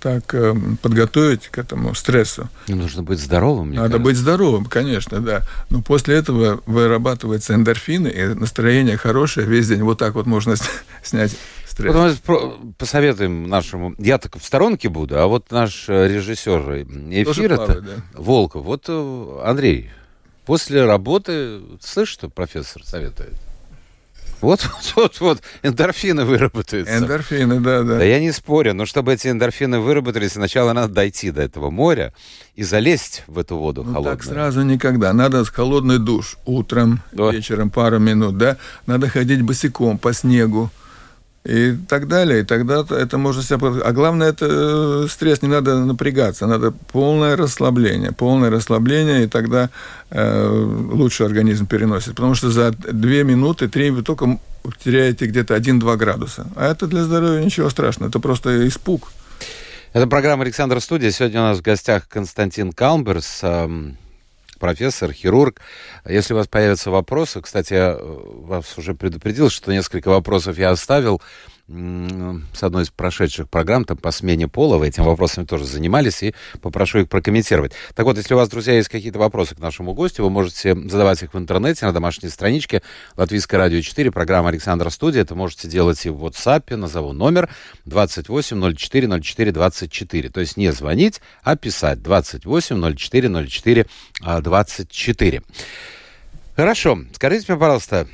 так 0.00 0.34
э, 0.34 0.54
подготовить 0.82 1.48
к 1.48 1.58
этому 1.58 1.94
стрессу. 1.94 2.48
нужно 2.68 3.02
быть 3.02 3.18
здоровым, 3.18 3.70
Надо 3.70 3.82
кажется. 3.82 3.98
быть 4.04 4.16
здоровым, 4.16 4.64
конечно, 4.66 5.20
да. 5.20 5.42
Но 5.70 5.82
после 5.82 6.14
этого 6.14 6.60
вырабатываются 6.66 7.54
эндорфины, 7.54 8.08
и 8.08 8.24
настроение 8.26 8.96
хорошее 8.96 9.46
весь 9.46 9.68
день. 9.68 9.82
Вот 9.82 9.98
так 9.98 10.14
вот 10.14 10.26
можно 10.26 10.54
снять 11.02 11.36
стресс. 11.76 12.18
Потом 12.24 12.74
посоветуем 12.78 13.48
нашему... 13.48 13.94
Я 13.98 14.18
так 14.18 14.36
в 14.36 14.44
сторонке 14.44 14.88
буду, 14.88 15.18
а 15.20 15.26
вот 15.26 15.50
наш 15.50 15.88
э, 15.88 16.08
режиссер 16.08 16.82
эфира 17.10 17.56
плавает, 17.56 17.84
да. 17.84 17.92
Волков. 18.14 18.64
Вот, 18.64 18.84
э, 18.88 19.40
Андрей, 19.44 19.90
после 20.46 20.84
работы, 20.84 21.60
слышишь, 21.80 22.14
что 22.14 22.28
профессор 22.28 22.84
советует? 22.84 23.34
Вот, 24.42 24.68
вот, 24.96 25.18
вот, 25.20 25.40
эндорфины 25.62 26.26
выработаются. 26.26 26.98
Эндорфины, 26.98 27.58
да, 27.60 27.82
да. 27.82 27.96
Да 27.96 28.04
я 28.04 28.20
не 28.20 28.32
спорю, 28.32 28.74
но 28.74 28.84
чтобы 28.84 29.14
эти 29.14 29.28
эндорфины 29.28 29.80
выработались, 29.80 30.32
сначала 30.32 30.74
надо 30.74 30.92
дойти 30.92 31.30
до 31.30 31.40
этого 31.40 31.70
моря 31.70 32.12
и 32.54 32.62
залезть 32.62 33.24
в 33.28 33.38
эту 33.38 33.56
воду 33.56 33.82
Ну, 33.82 33.94
холодную. 33.94 34.16
так 34.18 34.26
сразу 34.26 34.60
никогда. 34.60 35.14
Надо 35.14 35.42
с 35.42 35.48
холодный 35.48 35.98
душ 35.98 36.36
утром, 36.44 37.00
Да. 37.12 37.30
вечером 37.30 37.70
пару 37.70 37.98
минут, 37.98 38.36
да. 38.36 38.58
Надо 38.84 39.08
ходить 39.08 39.40
босиком 39.40 39.96
по 39.96 40.12
снегу 40.12 40.70
и 41.46 41.76
так 41.88 42.08
далее. 42.08 42.40
И 42.40 42.44
тогда 42.44 42.84
это 42.90 43.18
можно 43.18 43.42
себя... 43.42 43.58
А 43.84 43.92
главное, 43.92 44.30
это 44.30 44.46
э, 44.48 45.06
стресс, 45.08 45.42
не 45.42 45.48
надо 45.48 45.78
напрягаться. 45.78 46.46
Надо 46.46 46.72
полное 46.72 47.36
расслабление. 47.36 48.12
Полное 48.12 48.50
расслабление, 48.50 49.24
и 49.24 49.26
тогда 49.28 49.70
э, 50.10 50.48
лучше 50.92 51.24
организм 51.24 51.66
переносит. 51.66 52.16
Потому 52.16 52.34
что 52.34 52.50
за 52.50 52.72
две 52.72 53.22
минуты, 53.22 53.68
три 53.68 53.90
вы 53.90 54.02
только 54.02 54.38
теряете 54.82 55.26
где-то 55.26 55.54
1-2 55.54 55.96
градуса. 55.96 56.46
А 56.56 56.70
это 56.70 56.86
для 56.88 57.04
здоровья 57.04 57.44
ничего 57.44 57.70
страшного. 57.70 58.08
Это 58.10 58.18
просто 58.18 58.66
испуг. 58.66 59.12
Это 59.92 60.06
программа 60.08 60.42
«Александр 60.42 60.80
Студия». 60.80 61.10
Сегодня 61.12 61.40
у 61.40 61.44
нас 61.44 61.58
в 61.58 61.62
гостях 61.62 62.08
Константин 62.08 62.72
Калмберс, 62.72 63.38
эм, 63.42 63.96
профессор, 64.58 65.12
хирург. 65.12 65.60
Если 66.08 66.34
у 66.34 66.36
вас 66.36 66.48
появятся 66.48 66.90
вопросы, 66.90 67.40
кстати, 67.40 67.74
я 67.74 67.96
э, 67.98 67.98
вас 68.00 68.76
уже 68.78 68.94
предупредил, 68.94 69.50
что 69.50 69.72
несколько 69.72 70.08
вопросов 70.08 70.58
я 70.58 70.70
оставил 70.70 71.20
с 71.68 72.62
одной 72.62 72.84
из 72.84 72.90
прошедших 72.90 73.48
программ, 73.48 73.84
там 73.84 73.96
по 73.96 74.12
смене 74.12 74.46
пола, 74.46 74.76
вы 74.76 74.86
этим 74.86 75.02
вопросами 75.02 75.46
тоже 75.46 75.64
занимались, 75.64 76.22
и 76.22 76.32
попрошу 76.62 77.00
их 77.00 77.08
прокомментировать. 77.08 77.72
Так 77.94 78.06
вот, 78.06 78.16
если 78.16 78.34
у 78.34 78.36
вас, 78.36 78.48
друзья, 78.48 78.74
есть 78.74 78.88
какие-то 78.88 79.18
вопросы 79.18 79.56
к 79.56 79.58
нашему 79.58 79.92
гостю, 79.92 80.22
вы 80.22 80.30
можете 80.30 80.76
задавать 80.88 81.22
их 81.24 81.34
в 81.34 81.38
интернете, 81.38 81.86
на 81.86 81.92
домашней 81.92 82.28
страничке 82.28 82.82
Латвийское 83.16 83.58
радио 83.58 83.80
4, 83.80 84.12
программа 84.12 84.50
Александра 84.50 84.90
Студия. 84.90 85.22
Это 85.22 85.34
можете 85.34 85.66
делать 85.66 86.06
и 86.06 86.08
в 86.08 86.24
WhatsApp, 86.24 86.76
назову 86.76 87.12
номер 87.12 87.48
28 87.86 88.76
04 88.76 89.20
04 89.20 89.52
24. 89.52 90.28
То 90.30 90.40
есть 90.40 90.56
не 90.56 90.72
звонить, 90.72 91.20
а 91.42 91.56
писать 91.56 92.00
28 92.00 92.96
04 92.96 93.46
04 93.48 93.86
а, 94.22 94.40
24. 94.40 95.42
Хорошо, 96.54 96.98
скажите 97.12 97.52
мне, 97.52 97.60
пожалуйста, 97.60 98.06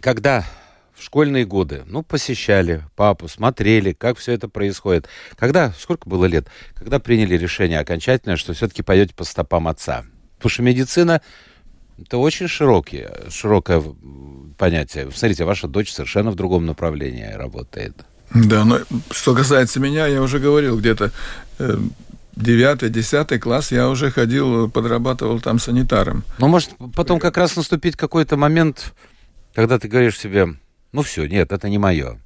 когда 0.00 0.46
в 0.98 1.04
школьные 1.04 1.44
годы, 1.44 1.82
ну, 1.86 2.02
посещали 2.02 2.84
папу, 2.96 3.28
смотрели, 3.28 3.92
как 3.92 4.18
все 4.18 4.32
это 4.32 4.48
происходит. 4.48 5.08
Когда, 5.36 5.72
сколько 5.78 6.08
было 6.08 6.24
лет, 6.24 6.48
когда 6.74 6.98
приняли 6.98 7.36
решение 7.36 7.78
окончательное, 7.78 8.36
что 8.36 8.52
все-таки 8.52 8.82
пойдете 8.82 9.14
по 9.14 9.24
стопам 9.24 9.68
отца? 9.68 10.04
Потому 10.36 10.50
что 10.50 10.62
медицина 10.62 11.22
это 12.00 12.18
очень 12.18 12.48
широкие, 12.48 13.12
широкое 13.28 13.82
понятие. 14.56 15.10
Смотрите, 15.12 15.44
ваша 15.44 15.66
дочь 15.68 15.92
совершенно 15.92 16.30
в 16.30 16.36
другом 16.36 16.66
направлении 16.66 17.32
работает. 17.32 18.04
Да, 18.34 18.64
но 18.64 18.80
что 19.10 19.34
касается 19.34 19.80
меня, 19.80 20.06
я 20.06 20.22
уже 20.22 20.38
говорил, 20.38 20.78
где-то 20.78 21.12
э, 21.58 21.76
девятый, 22.36 22.90
десятый 22.90 23.38
класс 23.38 23.72
я 23.72 23.88
уже 23.88 24.10
ходил, 24.10 24.70
подрабатывал 24.70 25.40
там 25.40 25.58
санитаром. 25.58 26.24
Но 26.38 26.46
может 26.46 26.70
потом 26.94 27.18
как 27.18 27.36
раз 27.36 27.56
наступить 27.56 27.96
какой-то 27.96 28.36
момент, 28.36 28.92
когда 29.54 29.78
ты 29.78 29.88
говоришь 29.88 30.18
себе, 30.18 30.48
ну 30.92 31.02
все, 31.02 31.26
нет, 31.26 31.52
это 31.52 31.68
не 31.68 31.78
мое. 31.78 32.18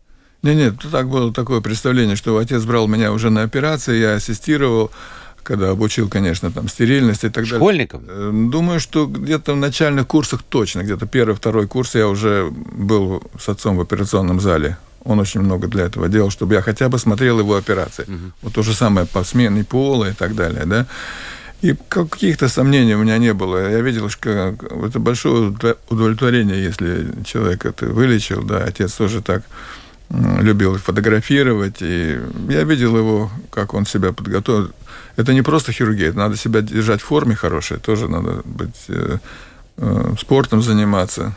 Нет, 0.42 0.56
нет, 0.56 0.74
так 0.90 1.08
было 1.08 1.32
такое 1.32 1.60
представление, 1.60 2.16
что 2.16 2.36
отец 2.38 2.64
брал 2.64 2.88
меня 2.88 3.12
уже 3.12 3.30
на 3.30 3.42
операции, 3.42 4.00
я 4.00 4.14
ассистировал, 4.14 4.90
когда 5.42 5.70
обучил, 5.70 6.08
конечно, 6.08 6.50
там 6.50 6.68
стерильность 6.68 7.24
и 7.24 7.28
так 7.28 7.44
далее. 7.44 7.58
Школьником? 7.58 8.04
Э, 8.08 8.30
Думаю, 8.32 8.80
что 8.80 9.06
где-то 9.06 9.54
в 9.54 9.56
начальных 9.56 10.06
курсах 10.06 10.42
точно, 10.42 10.82
где-то 10.82 11.06
первый, 11.06 11.34
второй 11.34 11.68
курс 11.68 11.94
я 11.94 12.08
уже 12.08 12.50
был 12.50 13.22
с 13.38 13.48
отцом 13.48 13.76
в 13.76 13.80
операционном 13.80 14.40
зале. 14.40 14.78
Он 15.04 15.18
очень 15.18 15.40
много 15.40 15.66
для 15.66 15.84
этого 15.84 16.08
делал, 16.08 16.30
чтобы 16.30 16.54
я 16.54 16.62
хотя 16.62 16.88
бы 16.88 16.98
смотрел 16.98 17.40
его 17.40 17.56
операции. 17.56 18.06
Вот 18.40 18.54
то 18.54 18.62
же 18.62 18.72
самое 18.72 19.06
по 19.06 19.24
смене 19.24 19.64
пола 19.64 20.10
и 20.10 20.12
так 20.12 20.34
далее, 20.36 20.64
да. 20.64 20.86
И 21.62 21.76
каких-то 21.88 22.48
сомнений 22.48 22.96
у 22.96 22.98
меня 22.98 23.18
не 23.18 23.32
было. 23.32 23.70
Я 23.70 23.80
видел, 23.80 24.08
что 24.08 24.56
это 24.84 24.98
большое 24.98 25.50
удовлет- 25.50 25.78
удовлетворение, 25.88 26.62
если 26.62 27.06
человек 27.24 27.64
это 27.64 27.86
вылечил, 27.86 28.42
да, 28.42 28.64
отец 28.64 28.92
тоже 28.92 29.22
так 29.22 29.44
любил 30.10 30.76
фотографировать, 30.76 31.76
и 31.80 32.20
я 32.48 32.64
видел 32.64 32.96
его, 32.96 33.30
как 33.50 33.74
он 33.74 33.86
себя 33.86 34.12
подготовил. 34.12 34.72
Это 35.16 35.32
не 35.32 35.42
просто 35.42 35.72
хирургия, 35.72 36.08
это 36.08 36.18
надо 36.18 36.36
себя 36.36 36.60
держать 36.60 37.00
в 37.00 37.04
форме 37.04 37.34
хорошей, 37.34 37.78
тоже 37.78 38.08
надо 38.08 38.42
быть 38.44 38.84
э, 38.88 39.18
э, 39.76 40.14
спортом 40.18 40.62
заниматься. 40.62 41.34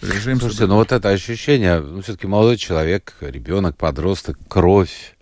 Режим 0.00 0.38
Слушайте, 0.38 0.66
ну 0.66 0.76
вот 0.76 0.92
это 0.92 1.08
ощущение, 1.08 1.80
ну 1.80 2.00
все-таки 2.00 2.26
молодой 2.26 2.56
человек, 2.56 3.14
ребенок, 3.20 3.76
подросток, 3.76 4.38
кровь, 4.48 5.16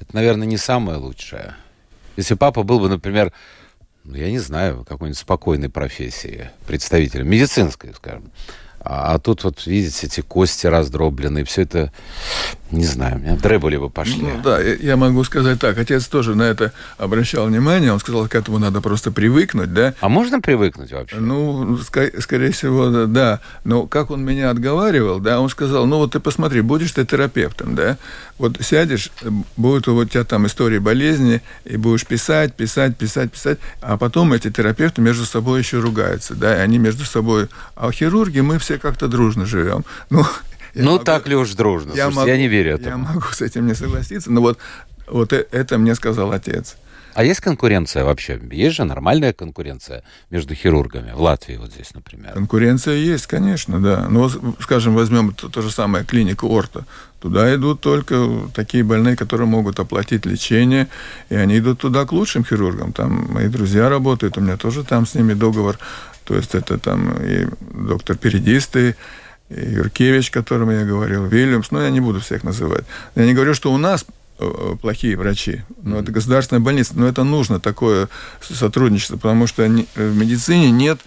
это, 0.00 0.14
наверное, 0.14 0.46
не 0.46 0.56
самое 0.56 0.98
лучшее. 0.98 1.54
Если 2.16 2.34
папа 2.34 2.62
был 2.62 2.80
бы, 2.80 2.88
например, 2.88 3.32
я 4.14 4.30
не 4.30 4.38
знаю, 4.38 4.84
какой-нибудь 4.88 5.18
спокойной 5.18 5.68
профессии, 5.68 6.50
представителем, 6.66 7.28
медицинской, 7.28 7.92
скажем, 7.94 8.30
а, 8.80 9.14
а 9.14 9.18
тут 9.18 9.44
вот, 9.44 9.66
видите, 9.66 10.06
эти 10.06 10.20
кости 10.20 10.66
раздробленные, 10.66 11.44
все 11.44 11.62
это, 11.62 11.92
не 12.70 12.84
знаю, 12.84 13.16
у 13.16 13.18
меня 13.18 13.36
дреболи 13.36 13.76
бы 13.76 13.90
пошли. 13.90 14.22
Ну, 14.22 14.40
да, 14.42 14.60
я, 14.60 14.96
могу 14.96 15.24
сказать 15.24 15.58
так. 15.58 15.78
Отец 15.78 16.06
тоже 16.06 16.34
на 16.34 16.42
это 16.42 16.72
обращал 16.98 17.46
внимание. 17.46 17.92
Он 17.92 18.00
сказал, 18.00 18.28
к 18.28 18.34
этому 18.34 18.58
надо 18.58 18.80
просто 18.80 19.10
привыкнуть, 19.10 19.72
да. 19.72 19.94
А 20.00 20.08
можно 20.08 20.40
привыкнуть 20.40 20.92
вообще? 20.92 21.16
Ну, 21.16 21.76
ска- 21.76 22.20
скорее 22.20 22.52
всего, 22.52 23.06
да. 23.06 23.40
Но 23.64 23.86
как 23.86 24.10
он 24.10 24.24
меня 24.24 24.50
отговаривал, 24.50 25.20
да, 25.20 25.40
он 25.40 25.48
сказал, 25.48 25.86
ну 25.86 25.98
вот 25.98 26.12
ты 26.12 26.20
посмотри, 26.20 26.60
будешь 26.60 26.92
ты 26.92 27.04
терапевтом, 27.04 27.74
да, 27.74 27.96
вот 28.38 28.58
сядешь, 28.60 29.10
будет 29.56 29.88
у 29.88 30.04
тебя 30.04 30.24
там 30.24 30.46
история 30.46 30.80
болезни, 30.80 31.42
и 31.64 31.76
будешь 31.76 32.06
писать, 32.06 32.54
писать, 32.54 32.96
писать, 32.96 33.32
писать, 33.32 33.58
а 33.80 33.96
потом 33.96 34.32
эти 34.32 34.50
терапевты 34.50 35.00
между 35.00 35.24
собой 35.24 35.60
еще 35.60 35.80
ругаются, 35.80 36.34
да, 36.34 36.56
и 36.56 36.60
они 36.60 36.78
между 36.78 37.04
собой, 37.04 37.48
а 37.76 37.90
хирурги 37.90 38.40
мы 38.40 38.58
все 38.58 38.78
как-то 38.78 39.08
дружно 39.08 39.46
живем. 39.46 39.84
Ну, 40.10 40.24
ну 40.74 40.92
могу- 40.92 41.04
так 41.04 41.26
ли 41.28 41.36
уж 41.36 41.52
дружно? 41.54 41.90
я, 41.94 42.04
Слушайте, 42.04 42.16
могу, 42.16 42.28
я 42.28 42.36
не 42.38 42.48
верю 42.48 42.70
Я 42.70 42.76
этому. 42.76 43.04
могу 43.06 43.26
с 43.32 43.40
этим 43.42 43.66
не 43.66 43.74
согласиться, 43.74 44.30
но 44.30 44.40
вот, 44.40 44.58
вот 45.06 45.32
э- 45.32 45.46
это 45.50 45.78
мне 45.78 45.94
сказал 45.94 46.32
отец. 46.32 46.76
А 47.14 47.24
есть 47.24 47.40
конкуренция 47.40 48.04
вообще? 48.04 48.38
Есть 48.52 48.76
же 48.76 48.84
нормальная 48.84 49.32
конкуренция 49.32 50.04
между 50.30 50.54
хирургами 50.54 51.10
в 51.10 51.20
Латвии 51.20 51.56
вот 51.56 51.72
здесь, 51.72 51.92
например? 51.92 52.32
Конкуренция 52.32 52.94
есть, 52.94 53.26
конечно, 53.26 53.80
да. 53.82 54.06
Но, 54.08 54.30
скажем, 54.60 54.94
возьмем 54.94 55.32
то, 55.32 55.48
то 55.48 55.60
же 55.60 55.72
самое 55.72 56.04
клинику 56.04 56.46
Орто. 56.46 56.84
Туда 57.20 57.52
идут 57.56 57.80
только 57.80 58.28
такие 58.54 58.84
больные, 58.84 59.16
которые 59.16 59.48
могут 59.48 59.80
оплатить 59.80 60.26
лечение, 60.26 60.86
и 61.28 61.34
они 61.34 61.58
идут 61.58 61.80
туда 61.80 62.04
к 62.04 62.12
лучшим 62.12 62.44
хирургам. 62.44 62.92
Там 62.92 63.26
мои 63.32 63.48
друзья 63.48 63.88
работают, 63.88 64.38
у 64.38 64.40
меня 64.40 64.56
тоже 64.56 64.84
там 64.84 65.04
с 65.04 65.14
ними 65.14 65.32
договор. 65.34 65.76
То 66.24 66.36
есть 66.36 66.54
это 66.54 66.78
там 66.78 67.16
и 67.20 67.48
доктор 67.72 68.16
Передисты, 68.16 68.90
и 68.90 68.94
Юркевич, 69.50 70.30
о 70.30 70.32
котором 70.32 70.70
я 70.70 70.84
говорил, 70.84 71.24
Вильямс, 71.26 71.70
но 71.70 71.82
я 71.82 71.90
не 71.90 72.00
буду 72.00 72.20
всех 72.20 72.44
называть. 72.44 72.84
Я 73.14 73.24
не 73.24 73.34
говорю, 73.34 73.54
что 73.54 73.72
у 73.72 73.78
нас 73.78 74.04
э, 74.38 74.74
плохие 74.80 75.16
врачи, 75.16 75.62
но 75.82 75.98
это 76.00 76.12
государственная 76.12 76.60
больница, 76.60 76.92
но 76.96 77.06
это 77.08 77.24
нужно 77.24 77.58
такое 77.60 78.08
сотрудничество, 78.40 79.16
потому 79.16 79.46
что 79.46 79.66
не- 79.66 79.86
в 79.94 80.16
медицине 80.16 80.70
нет 80.70 81.00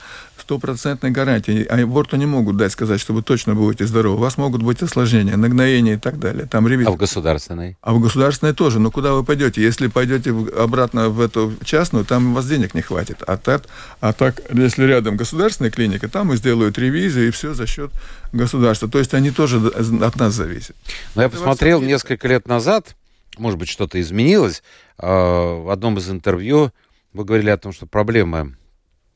стопроцентной 0.52 1.12
гарантии, 1.12 1.64
а 1.64 1.82
аборту 1.82 2.18
не 2.18 2.26
могут 2.26 2.58
дать 2.58 2.72
сказать, 2.72 3.00
что 3.00 3.14
вы 3.14 3.22
точно 3.22 3.56
будете 3.56 3.86
здоровы. 3.86 4.18
У 4.18 4.20
вас 4.20 4.38
могут 4.38 4.62
быть 4.62 4.82
осложнения, 4.82 5.38
нагноения 5.38 5.94
и 5.94 5.98
так 5.98 6.20
далее. 6.20 6.46
Там 6.46 6.68
ревизия. 6.68 6.92
А 6.92 6.94
в 6.94 6.98
государственной? 6.98 7.78
А 7.82 7.94
в 7.94 8.02
государственной 8.02 8.54
тоже. 8.54 8.80
Но 8.80 8.92
куда 8.92 9.14
вы 9.14 9.24
пойдете? 9.24 9.62
Если 9.62 9.88
пойдете 9.88 10.32
обратно 10.58 11.10
в 11.10 11.22
эту 11.22 11.54
частную, 11.64 12.04
там 12.06 12.32
у 12.32 12.36
вас 12.36 12.48
денег 12.48 12.74
не 12.74 12.82
хватит. 12.82 13.24
А 13.26 13.38
так, 13.38 13.64
а 14.02 14.12
так 14.12 14.42
если 14.54 14.84
рядом 14.84 15.16
государственная 15.16 15.72
клиника, 15.72 16.10
там 16.10 16.34
и 16.34 16.36
сделают 16.36 16.78
ревизию, 16.78 17.30
и 17.30 17.32
все 17.32 17.54
за 17.54 17.66
счет 17.66 17.92
государства. 18.34 18.90
То 18.90 19.00
есть 19.00 19.14
они 19.14 19.32
тоже 19.32 19.66
от 19.68 20.16
нас 20.18 20.34
зависят. 20.34 20.76
Но 21.16 21.22
я 21.22 21.28
Это 21.28 21.38
посмотрел 21.38 21.82
несколько 21.82 22.28
лет 22.28 22.48
назад, 22.48 22.96
может 23.38 23.58
быть, 23.58 23.70
что-то 23.70 24.02
изменилось. 24.02 24.64
а, 24.98 25.62
В 25.64 25.70
одном 25.70 25.98
из 25.98 26.10
интервью 26.10 26.72
вы 27.14 27.24
говорили 27.24 27.50
о 27.50 27.58
том, 27.58 27.72
что 27.72 27.86
проблемы 27.86 28.38
э, 28.40 28.61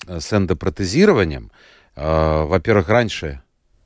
с 0.07 0.33
эндопротезированием, 0.33 1.51
а, 1.95 2.45
во-первых, 2.45 2.89
раньше 2.89 3.41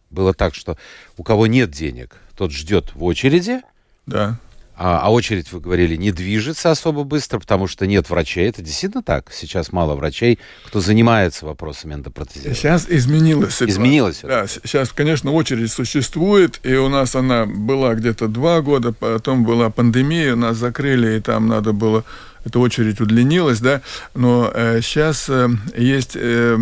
было 0.09 0.33
так, 0.33 0.55
что 0.55 0.77
у 1.17 1.23
кого 1.23 1.47
нет 1.47 1.71
денег, 1.71 2.17
тот 2.35 2.51
ждет 2.51 2.93
в 2.95 3.03
очереди, 3.03 3.61
Да. 4.05 4.39
А, 4.81 5.01
а 5.03 5.11
очередь, 5.11 5.51
вы 5.51 5.59
говорили, 5.59 5.97
не 5.97 6.13
движется 6.13 6.71
особо 6.71 7.03
быстро, 7.03 7.39
потому 7.39 7.67
что 7.67 7.85
нет 7.85 8.09
врачей. 8.09 8.47
Это 8.47 8.61
действительно 8.61 9.03
так? 9.03 9.29
Сейчас 9.29 9.73
мало 9.73 9.95
врачей, 9.95 10.39
кто 10.65 10.79
занимается 10.79 11.45
вопросами 11.45 11.95
эндопротезирования. 11.95 12.55
Сейчас 12.55 12.85
изменилось. 12.87 13.55
ситуация. 13.55 13.73
Изменилось? 13.73 14.19
Да, 14.23 14.47
сейчас, 14.47 14.93
конечно, 14.93 15.33
очередь 15.33 15.69
существует, 15.69 16.61
и 16.63 16.75
у 16.75 16.87
нас 16.87 17.13
она 17.17 17.45
была 17.45 17.93
где-то 17.93 18.29
два 18.29 18.61
года, 18.61 18.93
потом 18.93 19.43
была 19.43 19.69
пандемия, 19.69 20.35
нас 20.35 20.55
закрыли, 20.55 21.17
и 21.17 21.19
там 21.19 21.47
надо 21.47 21.73
было, 21.73 22.05
эта 22.45 22.59
очередь 22.59 23.01
удлинилась, 23.01 23.59
да, 23.59 23.81
но 24.15 24.49
э, 24.53 24.79
сейчас 24.81 25.27
э, 25.27 25.49
есть... 25.75 26.13
Э, 26.15 26.57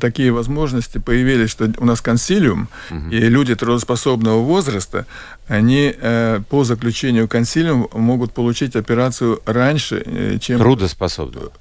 такие 0.00 0.30
возможности 0.32 0.98
появились, 0.98 1.50
что 1.50 1.72
у 1.78 1.84
нас 1.84 2.00
консилиум, 2.00 2.68
угу. 2.90 3.10
и 3.10 3.20
люди 3.28 3.54
трудоспособного 3.54 4.40
возраста, 4.40 5.06
они 5.48 5.94
э, 5.96 6.40
по 6.48 6.64
заключению 6.64 7.28
консилиума 7.28 7.88
могут 7.94 8.32
получить 8.32 8.76
операцию 8.76 9.40
раньше, 9.46 10.02
э, 10.04 10.38
чем... 10.40 10.58
Трудоспособного 10.58 11.52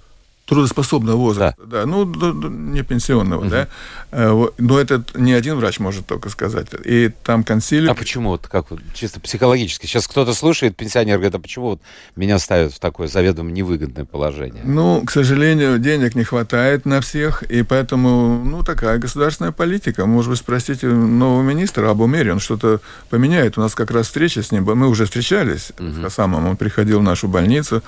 трудоспособного 0.49 1.15
возраста, 1.15 1.55
да, 1.63 1.81
да 1.81 1.85
ну, 1.85 2.05
не 2.49 2.81
пенсионного, 2.81 3.41
угу. 3.41 3.49
да, 3.49 3.67
э, 4.11 4.47
но 4.57 4.79
это 4.79 5.03
не 5.13 5.33
один 5.33 5.57
врач 5.57 5.79
может 5.79 6.07
только 6.07 6.29
сказать, 6.29 6.67
и 6.83 7.11
там 7.23 7.43
консилиум... 7.43 7.91
А 7.91 7.93
почему, 7.93 8.29
вот 8.29 8.47
как 8.47 8.71
вот, 8.71 8.79
чисто 8.95 9.19
психологически, 9.19 9.85
сейчас 9.85 10.07
кто-то 10.07 10.33
слушает, 10.33 10.75
пенсионер 10.75 11.17
говорит, 11.17 11.35
а 11.35 11.39
почему 11.39 11.69
вот 11.71 11.81
меня 12.15 12.39
ставят 12.39 12.73
в 12.73 12.79
такое 12.79 13.07
заведомо 13.07 13.51
невыгодное 13.51 14.05
положение? 14.05 14.63
Ну, 14.65 15.03
к 15.05 15.11
сожалению, 15.11 15.77
денег 15.77 16.15
не 16.15 16.23
хватает 16.23 16.85
на 16.85 16.99
всех, 17.01 17.43
и 17.43 17.61
поэтому, 17.61 18.43
ну, 18.43 18.63
такая 18.63 18.97
государственная 18.97 19.51
политика, 19.51 20.07
может 20.07 20.31
быть, 20.31 20.39
спросите 20.39 20.87
нового 20.87 21.43
министра 21.43 21.89
об 21.91 22.01
умере, 22.01 22.33
он 22.33 22.39
что-то 22.39 22.81
поменяет, 23.11 23.59
у 23.59 23.61
нас 23.61 23.75
как 23.75 23.91
раз 23.91 24.07
встреча 24.07 24.41
с 24.41 24.51
ним, 24.51 24.63
мы 24.63 24.87
уже 24.87 25.05
встречались. 25.05 25.71
Угу. 25.77 25.93
с 25.93 26.01
Хасамом, 26.01 26.47
он 26.47 26.57
приходил 26.57 26.99
в 26.99 27.03
нашу 27.03 27.27
больницу, 27.27 27.83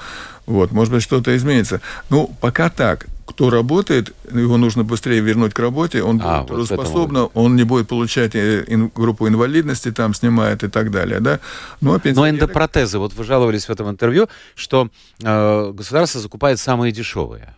вот, 0.45 0.71
может 0.71 0.93
быть, 0.93 1.03
что-то 1.03 1.35
изменится. 1.35 1.81
Ну, 2.09 2.35
пока 2.41 2.69
так. 2.69 3.07
Кто 3.25 3.49
работает, 3.49 4.13
его 4.29 4.57
нужно 4.57 4.83
быстрее 4.83 5.21
вернуть 5.21 5.53
к 5.53 5.59
работе, 5.59 6.03
он 6.03 6.19
а, 6.21 6.41
будет 6.41 6.49
вот 6.49 6.67
трудоспособен, 6.67 7.29
он 7.33 7.55
не 7.55 7.63
будет 7.63 7.87
получать 7.87 8.35
э, 8.35 8.65
ин, 8.67 8.91
группу 8.93 9.25
инвалидности, 9.27 9.91
там 9.91 10.13
снимает 10.13 10.63
и 10.63 10.67
так 10.67 10.91
далее, 10.91 11.21
да. 11.21 11.39
Ну, 11.79 11.93
а 11.93 12.01
Но 12.03 12.29
эндопротезы, 12.29 12.99
вот 12.99 13.13
вы 13.13 13.23
жаловались 13.23 13.65
в 13.65 13.69
этом 13.69 13.89
интервью, 13.89 14.27
что 14.55 14.89
э, 15.23 15.71
государство 15.73 16.19
закупает 16.19 16.59
самые 16.59 16.91
дешевые. 16.91 17.55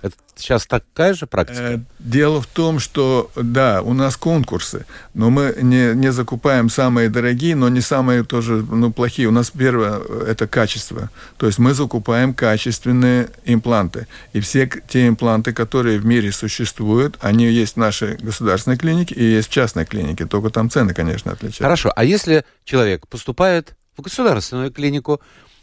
Это 0.00 0.14
сейчас 0.36 0.66
такая 0.66 1.14
же 1.14 1.26
практика? 1.26 1.72
Э, 1.72 1.78
дело 1.98 2.40
в 2.40 2.46
том, 2.46 2.78
что, 2.78 3.30
да, 3.34 3.82
у 3.82 3.94
нас 3.94 4.16
конкурсы, 4.16 4.86
но 5.14 5.30
мы 5.30 5.56
не, 5.60 5.94
не 5.94 6.12
закупаем 6.12 6.70
самые 6.70 7.08
дорогие, 7.08 7.56
но 7.56 7.68
не 7.68 7.80
самые 7.80 8.22
тоже 8.22 8.64
ну, 8.70 8.92
плохие. 8.92 9.28
У 9.28 9.32
нас 9.32 9.50
первое– 9.50 9.98
это 10.26 10.46
качество. 10.46 11.10
То 11.36 11.46
есть 11.46 11.58
мы 11.58 11.74
закупаем 11.74 12.32
качественные 12.32 13.30
импланты. 13.44 14.06
И 14.32 14.40
все 14.40 14.70
те 14.88 15.08
импланты, 15.08 15.52
которые 15.52 15.98
в 15.98 16.06
мире 16.06 16.30
существуют, 16.30 17.16
они 17.20 17.46
есть 17.46 17.74
в 17.74 17.78
нашей 17.78 18.16
государственной 18.16 18.76
клинике 18.76 19.16
и 19.16 19.24
есть 19.24 19.48
в 19.48 19.52
частной 19.52 19.84
клинике. 19.84 20.26
Только 20.26 20.50
там 20.50 20.70
цены, 20.70 20.94
конечно, 20.94 21.32
отличаются. 21.32 21.64
Хорошо. 21.64 21.92
А 21.96 22.04
если 22.04 22.44
человек 22.64 23.08
поступает 23.08 23.74
в 23.96 24.02
государственную 24.02 24.72
клинику 24.72 25.20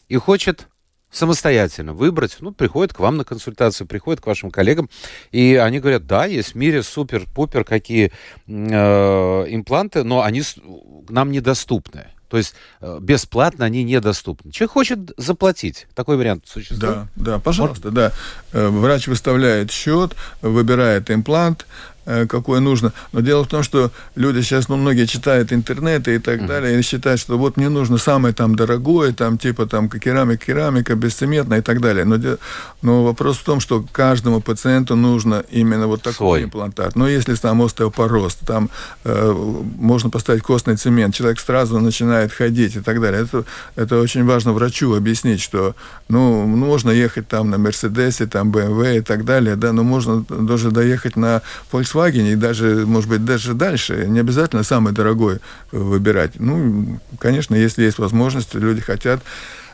и 0.09 0.17
хочет 0.17 0.67
самостоятельно 1.15 1.93
выбрать, 1.93 2.37
ну, 2.39 2.51
приходит 2.51 2.93
к 2.93 2.99
вам 2.99 3.17
на 3.17 3.23
консультацию, 3.23 3.87
приходит 3.87 4.21
к 4.21 4.27
вашим 4.27 4.51
коллегам, 4.51 4.89
и 5.31 5.55
они 5.55 5.79
говорят, 5.79 6.05
да, 6.05 6.25
есть 6.25 6.53
в 6.53 6.55
мире 6.55 6.83
супер-пупер 6.83 7.63
какие 7.63 8.11
э, 8.47 8.51
импланты, 8.51 10.03
но 10.03 10.21
они 10.21 10.43
нам 11.09 11.31
недоступны. 11.31 12.07
То 12.27 12.37
есть 12.37 12.55
э, 12.81 12.97
бесплатно 13.01 13.65
они 13.65 13.83
недоступны. 13.83 14.51
Человек 14.51 14.71
хочет 14.71 14.99
заплатить. 15.15 15.87
Такой 15.93 16.17
вариант 16.17 16.45
существует? 16.47 16.81
Да, 16.81 17.07
да, 17.15 17.39
пожалуйста, 17.39 17.91
да. 17.91 18.11
Э, 18.51 18.67
врач 18.67 19.07
выставляет 19.07 19.71
счет, 19.71 20.15
выбирает 20.41 21.11
имплант, 21.11 21.65
какое 22.05 22.59
нужно. 22.59 22.93
Но 23.11 23.21
дело 23.21 23.43
в 23.43 23.47
том, 23.47 23.63
что 23.63 23.91
люди 24.15 24.41
сейчас, 24.41 24.69
ну, 24.69 24.75
многие 24.75 25.05
читают 25.05 25.51
интернеты 25.51 26.15
и 26.15 26.19
так 26.19 26.41
mm-hmm. 26.41 26.47
далее, 26.47 26.79
и 26.79 26.81
считают, 26.81 27.19
что 27.19 27.37
вот 27.37 27.57
мне 27.57 27.69
нужно 27.69 27.97
самое 27.97 28.33
там 28.33 28.55
дорогое, 28.55 29.11
там 29.11 29.37
типа 29.37 29.65
там 29.65 29.89
керамика, 29.89 30.45
керамика, 30.45 30.95
бесцементная 30.95 31.59
и 31.59 31.61
так 31.61 31.81
далее. 31.81 32.05
Но, 32.05 32.19
но 32.81 33.03
вопрос 33.03 33.37
в 33.37 33.43
том, 33.43 33.59
что 33.59 33.83
каждому 33.91 34.41
пациенту 34.41 34.95
нужно 34.95 35.43
именно 35.51 35.87
вот 35.87 36.01
такой 36.01 36.13
Свой. 36.13 36.43
имплантат. 36.43 36.95
Но 36.95 37.07
если 37.07 37.33
там 37.35 37.61
остеопороз, 37.61 38.35
там 38.35 38.69
э, 39.03 39.31
можно 39.79 40.09
поставить 40.09 40.43
костный 40.43 40.77
цемент, 40.77 41.15
человек 41.15 41.39
сразу 41.39 41.79
начинает 41.79 42.31
ходить 42.31 42.75
и 42.75 42.81
так 42.81 43.01
далее. 43.01 43.23
Это, 43.23 43.45
это 43.75 43.99
очень 43.99 44.25
важно 44.25 44.53
врачу 44.53 44.93
объяснить, 44.93 45.41
что, 45.41 45.75
ну, 46.07 46.45
можно 46.45 46.91
ехать 46.91 47.27
там 47.27 47.49
на 47.49 47.57
Мерседесе, 47.57 48.27
там 48.27 48.51
BMW 48.51 48.97
и 48.97 49.01
так 49.01 49.25
далее, 49.25 49.55
да, 49.55 49.73
но 49.73 49.83
можно 49.83 50.23
даже 50.29 50.71
доехать 50.71 51.15
на 51.15 51.41
Volkswagen 51.71 51.94
Volkswagen, 51.95 52.31
и 52.31 52.35
даже, 52.35 52.85
может 52.85 53.09
быть, 53.09 53.25
даже 53.25 53.53
дальше, 53.53 54.05
не 54.07 54.19
обязательно 54.19 54.63
самый 54.63 54.93
дорогой 54.93 55.39
выбирать. 55.71 56.33
Ну, 56.35 56.99
конечно, 57.19 57.55
если 57.55 57.83
есть 57.83 57.97
возможность, 57.97 58.53
люди 58.53 58.81
хотят 58.81 59.21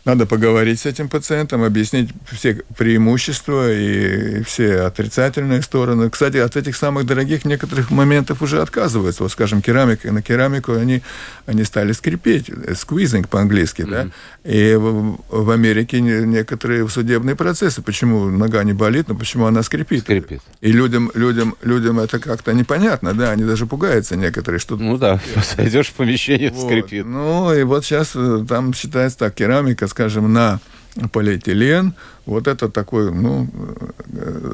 надо 0.03 0.25
поговорить 0.25 0.79
с 0.79 0.85
этим 0.85 1.09
пациентом, 1.09 1.63
объяснить 1.63 2.09
все 2.31 2.63
преимущества 2.75 3.71
и 3.71 4.41
все 4.43 4.81
отрицательные 4.81 5.61
стороны. 5.61 6.09
Кстати, 6.09 6.37
от 6.37 6.55
этих 6.55 6.75
самых 6.75 7.05
дорогих 7.05 7.45
некоторых 7.45 7.91
моментов 7.91 8.41
уже 8.41 8.61
отказываются. 8.61 9.23
Вот, 9.23 9.31
скажем, 9.31 9.61
керамика 9.61 10.11
на 10.11 10.21
керамику 10.21 10.73
они, 10.73 11.01
они 11.45 11.63
стали 11.63 11.91
скрипеть, 11.91 12.49
сквизинг 12.75 13.29
по-английски, 13.29 13.83
mm-hmm. 13.83 13.89
да. 13.89 14.07
И 14.43 14.75
в, 14.75 15.19
в 15.29 15.51
Америке 15.51 16.01
некоторые 16.01 16.87
судебные 16.89 17.35
процессы, 17.35 17.83
почему 17.83 18.29
нога 18.31 18.63
не 18.63 18.73
болит, 18.73 19.07
но 19.07 19.15
почему 19.15 19.45
она 19.45 19.61
скрипит. 19.61 20.01
Скрипит. 20.01 20.41
И 20.61 20.71
людям, 20.71 21.11
людям, 21.13 21.55
людям 21.61 21.99
это 21.99 22.17
как-то 22.19 22.53
непонятно, 22.53 23.13
да, 23.13 23.31
они 23.31 23.43
даже 23.43 23.67
пугаются 23.67 24.15
некоторые, 24.15 24.59
что... 24.59 24.77
Ну 24.77 24.97
да, 24.97 25.19
зайдешь 25.55 25.89
в 25.89 25.93
помещение, 25.93 26.49
вот. 26.49 26.65
скрипит. 26.65 27.05
Ну, 27.05 27.53
и 27.53 27.61
вот 27.61 27.85
сейчас 27.85 28.13
э, 28.15 28.45
там 28.49 28.73
считается 28.73 29.19
так, 29.19 29.35
керамика, 29.35 29.87
скажем, 29.91 30.33
на 30.33 30.59
полиэтилен, 31.11 31.93
вот 32.25 32.47
это 32.47 32.69
такой, 32.69 33.11
ну, 33.11 33.47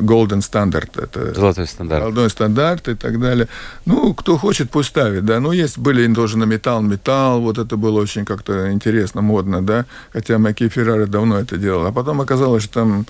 golden 0.02 0.42
стандарт. 0.42 0.98
Это 0.98 1.34
Золотой 1.34 1.68
стандарт. 1.68 2.04
Золотой 2.04 2.30
стандарт 2.30 2.88
и 2.88 2.96
так 2.96 3.20
далее. 3.20 3.48
Ну, 3.86 4.14
кто 4.14 4.38
хочет, 4.38 4.70
пусть 4.70 4.90
ставит, 4.90 5.26
да. 5.26 5.40
Ну, 5.40 5.52
есть, 5.52 5.78
были 5.78 6.12
тоже 6.14 6.38
на 6.38 6.46
металл, 6.46 6.82
металл, 6.82 7.42
вот 7.42 7.58
это 7.58 7.76
было 7.78 8.00
очень 8.02 8.26
как-то 8.26 8.72
интересно, 8.72 9.22
модно, 9.22 9.62
да. 9.62 9.86
Хотя 10.14 10.38
Маки 10.38 10.70
Феррари 10.70 11.06
давно 11.06 11.40
это 11.40 11.58
делал. 11.58 11.86
А 11.86 11.92
потом 11.92 12.22
оказалось, 12.22 12.64
что 12.64 12.74
там 12.74 13.06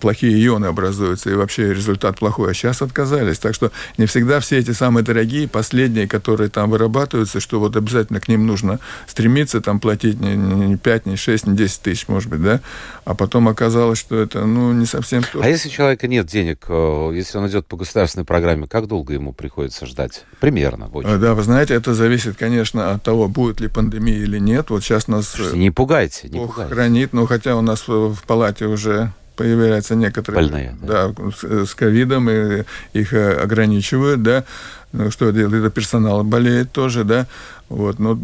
плохие 0.00 0.46
ионы 0.46 0.66
образуются, 0.66 1.30
и 1.30 1.34
вообще 1.34 1.74
результат 1.74 2.18
плохой. 2.18 2.52
А 2.52 2.54
сейчас 2.54 2.82
отказались. 2.82 3.38
Так 3.38 3.54
что 3.54 3.72
не 3.98 4.06
всегда 4.06 4.40
все 4.40 4.58
эти 4.58 4.70
самые 4.70 5.04
дорогие, 5.04 5.48
последние, 5.48 6.06
которые 6.06 6.48
там 6.48 6.70
вырабатываются, 6.70 7.40
что 7.40 7.58
вот 7.58 7.76
обязательно 7.76 8.20
к 8.20 8.28
ним 8.28 8.46
нужно 8.46 8.78
стремиться, 9.06 9.60
там 9.60 9.80
платить 9.80 10.20
не, 10.20 10.36
не 10.36 10.76
5, 10.76 11.06
не 11.06 11.16
6, 11.16 11.46
не 11.48 11.56
10 11.56 11.80
тысяч, 11.80 12.08
может 12.08 12.30
быть, 12.30 12.42
да. 12.42 12.60
А 13.04 13.14
потом 13.14 13.48
оказалось, 13.48 13.79
оказалось, 13.80 13.98
что 13.98 14.20
это 14.20 14.44
ну, 14.44 14.72
не 14.72 14.86
совсем 14.86 15.22
то. 15.22 15.40
А 15.42 15.48
если 15.48 15.68
у 15.68 15.72
человека 15.72 16.06
нет 16.06 16.26
денег, 16.26 16.66
э, 16.68 17.10
если 17.14 17.38
он 17.38 17.48
идет 17.48 17.66
по 17.66 17.76
государственной 17.76 18.24
программе, 18.24 18.66
как 18.66 18.86
долго 18.86 19.14
ему 19.14 19.32
приходится 19.32 19.86
ждать? 19.86 20.24
Примерно. 20.40 20.88
Очень. 20.92 21.18
Да, 21.18 21.34
вы 21.34 21.42
знаете, 21.42 21.74
это 21.74 21.94
зависит, 21.94 22.36
конечно, 22.36 22.92
от 22.92 23.02
того, 23.02 23.28
будет 23.28 23.60
ли 23.60 23.68
пандемия 23.68 24.18
или 24.18 24.38
нет. 24.38 24.70
Вот 24.70 24.82
сейчас 24.82 25.08
нас... 25.08 25.28
Слушайте, 25.28 25.58
не 25.58 25.70
пугайте, 25.70 26.28
не 26.28 26.40
пугайте. 26.40 26.74
хранит, 26.74 27.12
но 27.12 27.26
хотя 27.26 27.56
у 27.56 27.62
нас 27.62 27.88
в 27.88 28.18
палате 28.26 28.66
уже 28.66 29.12
появляются 29.36 29.94
некоторые... 29.94 30.42
Больные. 30.42 30.76
Да, 30.82 31.08
да 31.08 31.64
с 31.64 31.74
ковидом, 31.74 32.28
и 32.28 32.64
их 32.92 33.14
э, 33.14 33.32
ограничивают, 33.34 34.22
да. 34.22 34.44
Ну, 34.92 35.10
что 35.10 35.30
делает? 35.30 35.64
Это 35.64 35.70
персонал 35.70 36.24
болеет 36.24 36.72
тоже, 36.72 37.04
да. 37.04 37.26
Вот, 37.68 37.98
но 37.98 38.18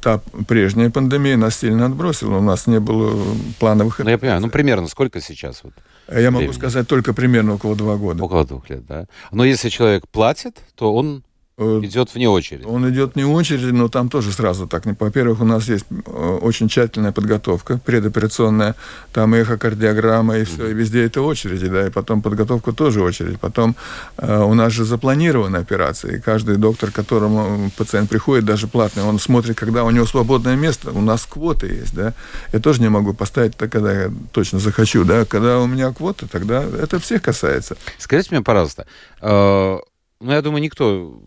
та 0.00 0.20
прежняя 0.46 0.90
пандемия 0.90 1.36
нас 1.36 1.58
сильно 1.58 1.86
отбросила. 1.86 2.38
У 2.38 2.42
нас 2.42 2.66
не 2.66 2.80
было 2.80 3.36
плановых... 3.58 4.00
Ну, 4.00 4.10
я 4.10 4.18
понимаю. 4.18 4.40
Ну, 4.40 4.50
примерно 4.50 4.88
сколько 4.88 5.20
сейчас? 5.20 5.62
Вот, 5.62 5.74
я 6.08 6.14
времени? 6.14 6.42
могу 6.42 6.52
сказать 6.52 6.88
только 6.88 7.12
примерно 7.12 7.54
около 7.54 7.76
два 7.76 7.96
года. 7.96 8.22
Около 8.22 8.44
двух 8.44 8.68
лет, 8.70 8.84
да. 8.86 9.06
Но 9.30 9.44
если 9.44 9.68
человек 9.68 10.08
платит, 10.08 10.58
то 10.74 10.92
он 10.94 11.22
идет 11.58 12.14
вне 12.14 12.28
очереди. 12.28 12.64
Он 12.64 12.88
идет 12.88 13.14
вне 13.14 13.26
очереди, 13.26 13.70
но 13.72 13.88
там 13.88 14.08
тоже 14.08 14.32
сразу 14.32 14.68
так. 14.68 14.84
Во-первых, 14.86 15.40
у 15.40 15.44
нас 15.44 15.68
есть 15.68 15.86
э, 15.90 16.38
очень 16.40 16.68
тщательная 16.68 17.12
подготовка 17.12 17.78
предоперационная, 17.84 18.76
там 19.12 19.34
эхокардиограмма 19.34 20.38
и 20.38 20.44
все, 20.44 20.68
и 20.68 20.74
везде 20.74 21.04
это 21.04 21.22
очереди, 21.22 21.66
да, 21.66 21.86
и 21.86 21.90
потом 21.90 22.22
подготовка 22.22 22.72
тоже 22.72 23.02
очередь. 23.02 23.40
Потом 23.40 23.74
э, 24.18 24.42
у 24.42 24.54
нас 24.54 24.72
же 24.72 24.84
запланированы 24.84 25.56
операции, 25.56 26.16
и 26.16 26.20
каждый 26.20 26.56
доктор, 26.56 26.92
к 26.92 26.94
которому 26.94 27.70
пациент 27.76 28.08
приходит, 28.08 28.44
даже 28.44 28.68
платный, 28.68 29.02
он 29.02 29.18
смотрит, 29.18 29.58
когда 29.58 29.82
у 29.84 29.90
него 29.90 30.06
свободное 30.06 30.54
место, 30.54 30.92
у 30.92 31.00
нас 31.00 31.26
квоты 31.26 31.66
есть, 31.66 31.94
да. 31.94 32.14
Я 32.52 32.60
тоже 32.60 32.80
не 32.80 32.88
могу 32.88 33.14
поставить, 33.14 33.56
так, 33.56 33.72
когда 33.72 33.92
я 34.04 34.12
точно 34.32 34.60
захочу, 34.60 35.04
да. 35.04 35.24
Когда 35.24 35.58
у 35.58 35.66
меня 35.66 35.92
квоты, 35.92 36.26
тогда 36.28 36.62
это 36.62 37.00
всех 37.00 37.22
касается. 37.22 37.76
Скажите 37.98 38.30
мне, 38.30 38.44
пожалуйста, 38.44 38.86
э, 39.20 39.78
ну, 40.20 40.32
я 40.32 40.42
думаю, 40.42 40.62
никто 40.62 41.20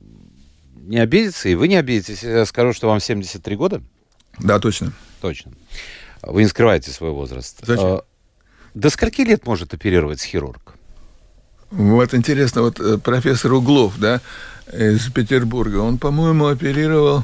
не 0.82 0.98
обидится, 0.98 1.50
и 1.50 1.56
вы 1.56 1.68
не 1.68 1.76
обидитесь, 1.76 2.24
если 2.24 2.30
я 2.30 2.46
скажу, 2.46 2.74
что 2.74 2.88
вам 2.88 3.00
73 3.00 3.56
года? 3.56 3.82
Да, 4.40 4.60
точно. 4.60 4.94
Точно. 5.22 5.52
Вы 6.22 6.44
не 6.44 6.48
скрываете 6.48 6.92
свой 6.92 7.12
возраст. 7.12 7.60
Зачем? 7.66 7.86
А, 7.86 8.04
до 8.74 8.90
скольки 8.90 9.22
лет 9.22 9.46
может 9.46 9.74
оперировать 9.74 10.22
хирург? 10.22 10.76
Вот 11.72 12.14
интересно, 12.14 12.64
вот 12.64 12.80
э, 12.80 12.98
профессор 12.98 13.54
Углов, 13.54 13.98
да, 13.98 14.22
из 14.74 15.10
Петербурга, 15.10 15.78
он, 15.78 15.98
по-моему, 15.98 16.48
оперировал, 16.48 17.24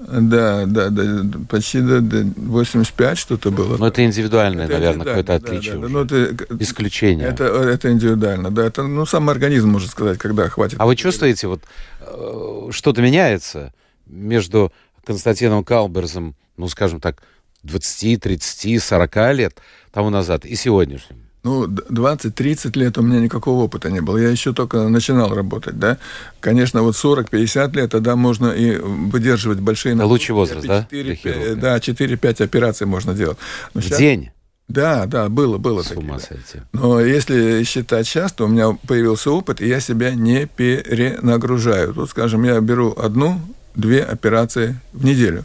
да, 0.00 0.64
да, 0.66 0.88
да, 0.88 1.38
почти 1.48 1.80
до, 1.80 2.00
до 2.00 2.24
85 2.36 3.18
что-то 3.18 3.50
было. 3.50 3.76
Но 3.76 3.86
это 3.86 4.04
индивидуальное, 4.04 4.64
Это 4.64 4.74
наверное, 4.74 5.04
какое-то 5.04 5.34
отличие 5.34 5.74
да, 5.74 5.80
да. 5.82 5.88
Ну, 5.88 6.04
это- 6.04 6.46
Исключение. 6.58 7.28
Это, 7.28 7.44
это 7.44 7.92
индивидуально, 7.92 8.50
да, 8.50 8.64
это, 8.66 8.82
ну, 8.82 9.04
сам 9.04 9.28
организм 9.28 9.68
может 9.68 9.90
сказать, 9.90 10.18
когда 10.18 10.48
хватит. 10.48 10.76
А 10.80 10.86
вы 10.86 10.96
чувствуете, 10.96 11.48
вот 11.48 11.62
э, 12.00 12.68
что-то 12.70 13.02
меняется 13.02 13.74
между 14.06 14.72
Константином 15.04 15.64
Калберзом, 15.64 16.34
ну, 16.56 16.68
скажем 16.68 17.00
так, 17.00 17.22
20, 17.62 18.20
30, 18.20 18.82
40 18.82 19.32
лет 19.34 19.58
тому 19.92 20.08
назад 20.10 20.44
и 20.46 20.54
сегодняшним? 20.54 21.29
Ну, 21.42 21.66
д- 21.66 21.82
20-30 21.88 22.78
лет 22.78 22.98
у 22.98 23.02
меня 23.02 23.18
никакого 23.20 23.62
опыта 23.64 23.90
не 23.90 24.00
было. 24.00 24.18
Я 24.18 24.28
еще 24.28 24.52
только 24.52 24.88
начинал 24.88 25.34
работать, 25.34 25.78
да. 25.78 25.96
Конечно, 26.40 26.82
вот 26.82 26.94
40-50 26.96 27.74
лет, 27.76 27.90
тогда 27.90 28.14
можно 28.14 28.48
и 28.48 28.76
выдерживать 28.76 29.60
большие 29.60 29.94
Это 29.94 30.04
лучший 30.06 30.32
возраст, 30.34 30.66
да, 30.66 30.82
4, 30.82 31.02
для 31.02 31.14
хирурга? 31.14 31.54
да, 31.56 31.78
4-5 31.78 32.42
операций 32.44 32.86
можно 32.86 33.14
делать. 33.14 33.38
Но 33.74 33.80
В 33.80 33.84
щас- 33.84 33.98
день? 33.98 34.30
Да, 34.68 35.06
да, 35.06 35.28
было, 35.28 35.58
было 35.58 35.82
С 35.82 35.86
такие, 35.88 36.04
ума 36.06 36.18
да. 36.18 36.20
сойти. 36.24 36.60
Но 36.72 37.00
если 37.00 37.64
считать 37.64 38.06
сейчас, 38.06 38.32
то 38.32 38.44
у 38.44 38.48
меня 38.48 38.76
появился 38.86 39.30
опыт, 39.32 39.60
и 39.62 39.66
я 39.66 39.80
себя 39.80 40.14
не 40.14 40.46
перенагружаю. 40.46 41.94
Тут, 41.94 42.10
скажем, 42.10 42.44
я 42.44 42.60
беру 42.60 42.94
одну-две 42.96 44.02
операции 44.04 44.78
в 44.92 45.04
неделю. 45.04 45.44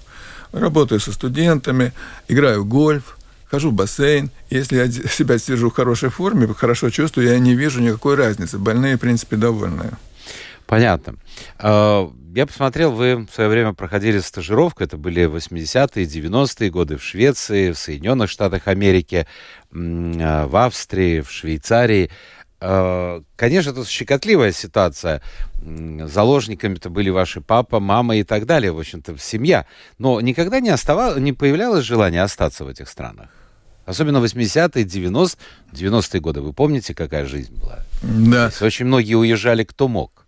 Работаю 0.52 1.00
со 1.00 1.12
студентами, 1.12 1.92
играю 2.28 2.64
в 2.64 2.68
гольф, 2.68 3.18
хожу 3.56 3.70
в 3.72 3.74
бассейн. 3.74 4.30
Если 4.50 4.76
я 4.76 4.92
себя 5.10 5.38
держу 5.38 5.70
в 5.70 5.74
хорошей 5.74 6.10
форме, 6.10 6.48
хорошо 6.54 6.90
чувствую, 6.90 7.28
я 7.28 7.40
не 7.40 7.56
вижу 7.56 7.82
никакой 7.82 8.16
разницы. 8.16 8.58
Больные, 8.58 8.98
в 8.98 9.00
принципе, 9.00 9.38
довольны. 9.38 9.92
Понятно. 10.66 11.16
А, 11.58 12.12
Я 12.34 12.46
посмотрел, 12.46 12.92
вы 12.92 13.16
в 13.16 13.34
свое 13.34 13.50
время 13.50 13.74
проходили 13.74 14.20
стажировку, 14.20 14.84
это 14.84 14.98
были 14.98 15.26
80-е, 15.26 16.06
90-е 16.06 16.70
годы 16.70 16.98
в 16.98 17.04
Швеции, 17.04 17.72
в 17.72 17.78
Соединенных 17.78 18.30
Штатах 18.30 18.68
Америки, 18.68 19.26
а, 19.74 20.48
в 20.48 20.56
Австрии, 20.58 21.22
в 21.22 21.32
Швейцарии. 21.32 22.10
А, 22.60 23.22
Конечно, 23.36 23.72
это 23.72 23.86
щекотливая 23.86 24.52
ситуация. 24.52 25.22
Заложниками-то 25.62 26.90
были 26.90 27.10
ваши 27.10 27.42
папа, 27.42 27.80
мама 27.80 28.18
и 28.18 28.24
так 28.24 28.46
далее, 28.46 28.72
в 28.72 28.80
общем-то, 28.80 29.18
семья. 29.18 29.66
Но 29.98 30.20
никогда 30.22 30.60
не, 30.60 30.70
оставалось, 30.70 31.20
не 31.20 31.34
появлялось 31.34 31.86
желание 31.86 32.24
остаться 32.24 32.66
в 32.66 32.68
этих 32.68 32.90
странах? 32.90 33.30
Особенно 33.86 34.18
80-е, 34.18 34.84
90-е, 34.84 35.38
90-е 35.74 36.20
годы. 36.20 36.42
Вы 36.42 36.54
помните, 36.54 36.94
какая 36.94 37.26
жизнь 37.26 37.54
была? 37.56 37.80
Да. 38.02 38.52
Очень 38.62 38.86
многие 38.86 39.16
уезжали, 39.16 39.64
кто 39.64 39.88
мог. 39.88 40.26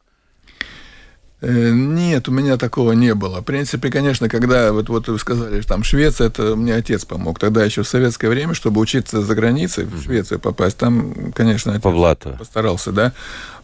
Э, 1.42 1.72
Нет, 1.72 2.28
у 2.30 2.32
меня 2.32 2.58
такого 2.58 2.94
не 2.94 3.14
было. 3.14 3.42
В 3.42 3.46
принципе, 3.46 3.90
конечно, 3.90 4.28
когда 4.30 4.72
вот, 4.72 4.90
вот 4.90 5.08
вы 5.08 5.20
сказали, 5.20 5.62
что 5.62 5.70
там 5.70 5.84
Швеция, 5.84 6.28
это 6.28 6.56
мне 6.56 6.74
отец 6.74 7.06
помог. 7.06 7.40
Тогда 7.40 7.64
еще 7.64 7.84
в 7.84 7.88
советское 7.88 8.30
время, 8.30 8.54
чтобы 8.54 8.82
учиться 8.82 9.22
за 9.22 9.36
границей, 9.36 9.86
в 9.86 10.02
Швецию 10.04 10.40
попасть, 10.40 10.78
там, 10.78 11.32
конечно, 11.34 11.74
отец 11.74 11.84
По 11.84 12.16
постарался, 12.38 12.92
да. 12.92 13.14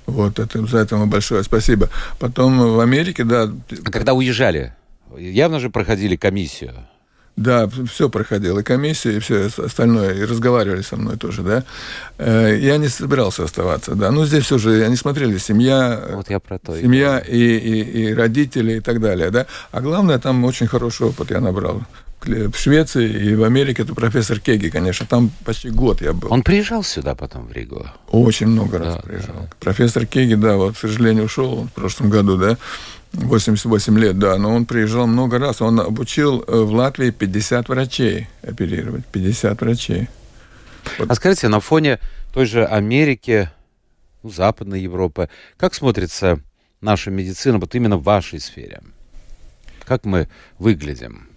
Вот, 0.06 0.38
это, 0.38 0.66
за 0.68 0.80
это 0.80 0.96
ему 0.96 1.06
большое 1.08 1.44
спасибо. 1.44 1.90
Потом 2.20 2.76
в 2.76 2.80
Америке, 2.80 3.24
да, 3.24 3.44
А 3.86 3.92
когда 3.92 4.14
уезжали, 4.14 4.74
явно 5.18 5.60
же 5.60 5.70
проходили 5.70 6.16
комиссию. 6.16 6.74
Да, 7.36 7.68
все 7.92 8.10
проходил, 8.10 8.60
и 8.60 8.64
комиссию, 8.64 9.16
и 9.16 9.20
все 9.20 9.48
остальное, 9.58 10.14
и 10.14 10.24
разговаривали 10.24 10.82
со 10.84 10.98
мной 10.98 11.18
тоже, 11.18 11.42
да. 11.42 11.64
Э, 12.20 12.56
Я 12.60 12.78
не 12.78 12.88
собирался 12.90 13.44
оставаться, 13.44 13.96
да. 13.96 14.12
Ну, 14.12 14.24
здесь 14.26 14.44
все 14.46 14.60
же, 14.60 14.84
они 14.86 14.96
смотрели, 14.96 15.40
семья, 15.40 16.10
Вот 16.14 16.30
я 16.30 16.40
про 16.40 16.60
то. 16.60 16.80
семья 16.80 17.18
и, 17.20 17.38
и, 17.38 17.82
и 18.10 18.14
родители 18.14 18.74
и 18.74 18.80
так 18.82 19.00
далее, 19.02 19.32
да. 19.32 19.48
А 19.72 19.82
главное, 19.82 20.20
там 20.20 20.44
очень 20.46 20.68
хороший 20.68 21.08
опыт 21.08 21.32
я 21.32 21.40
набрал. 21.40 21.82
В 22.26 22.56
Швеции 22.56 23.32
и 23.32 23.36
в 23.36 23.44
Америке 23.44 23.84
это 23.84 23.94
профессор 23.94 24.40
Кеги, 24.40 24.70
конечно, 24.70 25.06
там 25.06 25.32
почти 25.44 25.70
год 25.70 26.02
я 26.02 26.14
был. 26.14 26.32
Он 26.32 26.44
приезжал 26.44 26.84
сюда 26.84 27.16
потом, 27.16 27.48
в 27.48 27.52
Ригу. 27.52 27.86
Очень 28.10 28.48
много 28.48 28.80
раз 28.80 28.96
Да, 28.96 29.02
приезжал. 29.02 29.50
Профессор 29.60 30.06
Кеги, 30.06 30.36
да, 30.36 30.56
вот, 30.56 30.76
к 30.76 30.78
сожалению, 30.78 31.26
ушел 31.26 31.66
в 31.66 31.72
прошлом 31.74 32.10
году, 32.10 32.38
да, 32.38 32.58
88 33.14 34.00
лет, 34.00 34.18
да, 34.18 34.38
но 34.38 34.54
он 34.54 34.66
приезжал 34.66 35.08
много 35.08 35.38
раз. 35.38 35.62
Он 35.62 35.80
обучил 35.80 36.44
э, 36.48 36.62
в 36.62 36.74
Латвии 36.74 37.12
50 37.12 37.70
врачей 37.70 38.28
оперировать, 38.42 39.06
50 39.06 39.62
врачей. 39.62 40.10
А 41.08 41.16
скажите, 41.16 41.48
на 41.48 41.60
фоне 41.60 42.00
той 42.34 42.46
же 42.46 42.66
Америки, 42.66 43.50
ну, 44.24 44.32
Западной 44.32 44.82
Европы, 44.82 45.30
как 45.58 45.74
смотрится 45.76 46.40
наша 46.82 47.12
медицина 47.12 47.60
вот 47.60 47.76
именно 47.76 47.98
в 47.98 48.04
вашей 48.04 48.40
сфере? 48.40 48.82
Как 49.86 50.06
мы 50.06 50.28
выглядим? 50.58 51.28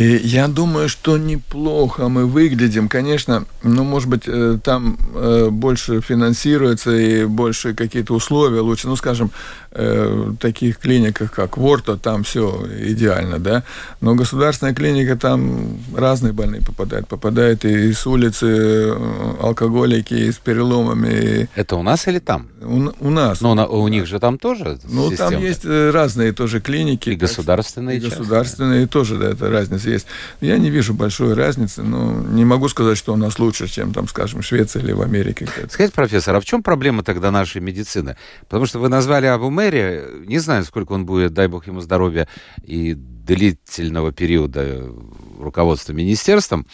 И 0.00 0.16
я 0.24 0.48
думаю, 0.48 0.88
что 0.88 1.18
неплохо 1.18 2.08
мы 2.08 2.24
выглядим. 2.24 2.88
Конечно, 2.88 3.44
ну, 3.62 3.84
может 3.84 4.08
быть, 4.08 4.22
э, 4.26 4.58
там 4.64 4.96
э, 5.14 5.50
больше 5.50 6.00
финансируется 6.00 6.96
и 6.96 7.26
больше 7.26 7.74
какие-то 7.74 8.14
условия 8.14 8.60
лучше. 8.60 8.88
Ну, 8.88 8.96
скажем, 8.96 9.30
э, 9.72 10.06
в 10.08 10.36
таких 10.36 10.78
клиниках, 10.78 11.32
как 11.32 11.56
Ворто, 11.56 11.96
там 11.96 12.22
все 12.24 12.66
идеально, 12.80 13.38
да. 13.38 13.62
Но 14.00 14.14
государственная 14.14 14.74
клиника, 14.74 15.16
там 15.16 15.78
разные 15.96 16.32
больные 16.32 16.62
попадают. 16.62 17.08
Попадают 17.08 17.64
и 17.64 17.92
с 17.92 18.06
улицы 18.06 18.46
э, 18.48 19.34
алкоголики, 19.40 20.14
и 20.14 20.32
с 20.32 20.36
переломами. 20.38 21.48
Это 21.54 21.76
у 21.76 21.82
нас 21.82 22.06
или 22.08 22.18
там? 22.18 22.48
У, 22.62 22.90
у 23.00 23.10
нас. 23.10 23.40
Ну, 23.40 23.54
на- 23.54 23.66
у 23.66 23.86
них 23.88 24.06
же 24.06 24.18
там 24.20 24.38
тоже 24.38 24.78
Ну, 24.84 25.08
там 25.10 25.28
система. 25.30 25.42
есть 25.46 25.64
э, 25.64 25.90
разные 25.90 26.32
тоже 26.32 26.60
клиники. 26.60 27.10
И 27.10 27.16
государственные, 27.16 27.98
И 27.98 28.00
государственные 28.00 28.86
тоже, 28.86 29.16
да, 29.18 29.30
это 29.30 29.50
разница 29.50 29.88
есть. 29.90 30.06
Я 30.40 30.58
не 30.58 30.70
вижу 30.70 30.94
большой 30.94 31.34
разницы, 31.34 31.82
но 31.82 32.12
не 32.12 32.44
могу 32.44 32.68
сказать, 32.68 32.98
что 32.98 33.12
у 33.12 33.16
нас 33.16 33.38
лучше, 33.38 33.66
чем, 33.68 33.92
там, 33.92 34.08
скажем, 34.08 34.42
Швеция 34.42 34.82
или 34.82 34.92
в 34.92 35.00
Америке. 35.02 35.46
Скажите, 35.70 35.94
профессор, 35.94 36.36
а 36.36 36.40
в 36.40 36.44
чем 36.44 36.62
проблема 36.62 37.02
тогда 37.02 37.30
нашей 37.30 37.60
медицины? 37.60 38.16
Потому 38.48 38.66
что 38.66 38.78
вы 38.78 38.88
назвали 38.88 39.26
Абу 39.26 39.50
Мэри, 39.60 40.24
не 40.26 40.38
знаю, 40.38 40.64
сколько 40.64 40.92
он 40.92 41.04
будет, 41.04 41.34
дай 41.34 41.46
бог 41.46 41.66
ему 41.66 41.82
здоровья 41.82 42.26
и 42.64 42.94
длительного 42.94 44.10
периода 44.10 44.90
руководства 45.38 45.92
министерством. 45.92 46.66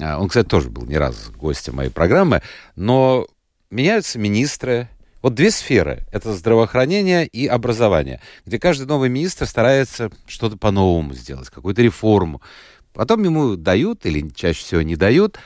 А, 0.00 0.18
Он, 0.18 0.26
кстати, 0.26 0.48
тоже 0.48 0.68
был 0.68 0.84
не 0.84 0.96
раз 0.98 1.30
гостем 1.36 1.76
моей 1.76 1.90
программы. 1.90 2.42
Но 2.74 3.28
меняются 3.70 4.18
министры. 4.18 4.88
Вот 5.22 5.34
две 5.34 5.52
сферы. 5.52 6.04
Это 6.10 6.34
здравоохранение 6.34 7.28
и 7.28 7.46
образование, 7.46 8.20
где 8.44 8.58
каждый 8.58 8.88
новый 8.88 9.08
министр 9.08 9.46
старается 9.46 10.10
что-то 10.26 10.56
по-новому 10.56 11.14
сделать, 11.14 11.48
какую-то 11.48 11.80
реформу. 11.80 12.42
Потом 12.92 13.22
ему 13.22 13.54
дают 13.54 14.04
или 14.04 14.28
чаще 14.30 14.64
всего 14.64 14.82
не 14.82 14.96
дают, 14.96 15.38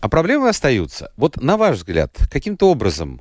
а 0.00 0.08
проблемы 0.08 0.48
остаются. 0.48 1.12
Вот 1.16 1.40
на 1.40 1.56
ваш 1.56 1.76
взгляд, 1.76 2.18
каким-то 2.32 2.68
образом, 2.68 3.20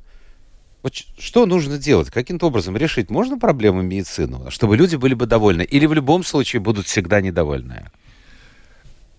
вот 0.85 0.93
что 1.17 1.47
нужно 1.47 1.79
делать? 1.79 2.11
Каким-то 2.11 2.45
образом 2.45 2.77
решить 2.77 3.09
можно 3.09 3.39
проблемы 3.39 3.81
медицины, 3.81 4.51
чтобы 4.51 4.77
люди 4.77 4.95
были 4.95 5.15
бы 5.15 5.25
довольны? 5.25 5.63
Или 5.63 5.87
в 5.87 5.93
любом 5.93 6.23
случае 6.23 6.59
будут 6.59 6.85
всегда 6.85 7.21
недовольны? 7.21 7.89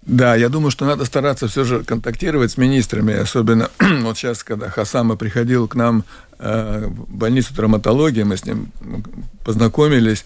Да, 0.02 0.36
я 0.36 0.48
думаю, 0.48 0.70
что 0.70 0.86
надо 0.86 1.04
стараться 1.04 1.48
все 1.48 1.64
же 1.64 1.82
контактировать 1.82 2.52
с 2.52 2.56
министрами, 2.56 3.14
особенно 3.14 3.68
вот 4.02 4.16
сейчас, 4.16 4.44
когда 4.44 4.70
Хасама 4.70 5.16
приходил 5.16 5.66
к 5.66 5.74
нам 5.74 6.04
э, 6.38 6.86
в 6.86 7.12
больницу 7.12 7.52
травматологии, 7.52 8.22
мы 8.22 8.36
с 8.36 8.44
ним 8.44 8.70
познакомились, 9.44 10.24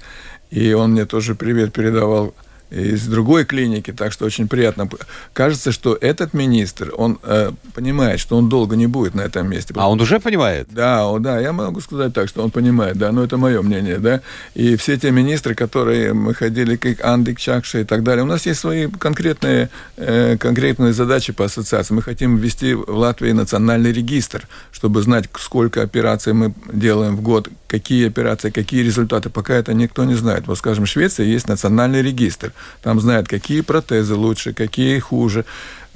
и 0.51 0.75
он 0.75 0.93
мне 0.93 1.07
тоже 1.07 1.35
привет 1.35 1.73
передавал 1.73 2.35
из 2.71 3.07
другой 3.07 3.45
клиники, 3.45 3.93
так 3.93 4.13
что 4.13 4.25
очень 4.25 4.49
приятно. 4.49 4.89
Кажется, 5.33 5.73
что 5.73 5.97
этот 6.01 6.35
министр, 6.35 6.93
он 6.97 7.19
э, 7.23 7.53
понимает, 7.75 8.21
что 8.21 8.37
он 8.37 8.49
долго 8.49 8.77
не 8.77 8.87
будет 8.87 9.15
на 9.15 9.23
этом 9.23 9.49
месте. 9.49 9.75
А 9.77 9.91
он 9.91 10.01
уже 10.01 10.21
понимает? 10.21 10.69
Да, 10.71 11.07
о, 11.07 11.19
да, 11.19 11.41
я 11.41 11.53
могу 11.53 11.81
сказать 11.81 12.15
так, 12.15 12.29
что 12.29 12.43
он 12.43 12.51
понимает, 12.51 12.97
да, 12.97 13.13
но 13.13 13.25
это 13.25 13.37
мое 13.37 13.61
мнение, 13.63 13.99
да. 13.99 14.21
И 14.55 14.77
все 14.77 14.97
те 14.97 15.11
министры, 15.11 15.55
которые 15.55 16.13
мы 16.13 16.35
ходили, 16.35 16.77
как 16.77 17.05
Андик 17.05 17.41
Чакша 17.41 17.81
и 17.81 17.85
так 17.85 18.03
далее, 18.03 18.23
у 18.23 18.29
нас 18.29 18.47
есть 18.47 18.61
свои 18.61 18.87
конкретные, 18.87 19.69
э, 19.97 20.37
конкретные 20.39 20.93
задачи 20.93 21.33
по 21.33 21.45
ассоциации. 21.45 21.95
Мы 21.95 22.03
хотим 22.03 22.37
ввести 22.37 22.75
в 22.75 22.89
Латвии 22.89 23.33
национальный 23.33 23.93
регистр, 23.93 24.47
чтобы 24.71 25.03
знать, 25.03 25.29
сколько 25.39 25.83
операций 25.83 26.33
мы 26.33 26.55
делаем 26.73 27.17
в 27.17 27.23
год, 27.23 27.49
какие 27.67 28.09
операции, 28.09 28.51
какие 28.51 28.83
результаты. 28.83 29.31
Пока 29.31 29.55
это 29.55 29.75
никто 29.75 30.05
не 30.05 30.15
знает. 30.15 30.47
Вот, 30.47 30.59
скажем, 30.59 30.85
в 30.85 30.89
Швеции 30.89 31.27
есть 31.27 31.49
национальный 31.49 32.03
регистр. 32.03 32.53
Там 32.83 33.01
знают, 33.01 33.29
какие 33.29 33.61
протезы 33.61 34.15
лучше, 34.15 34.53
какие 34.53 34.99
хуже, 34.99 35.45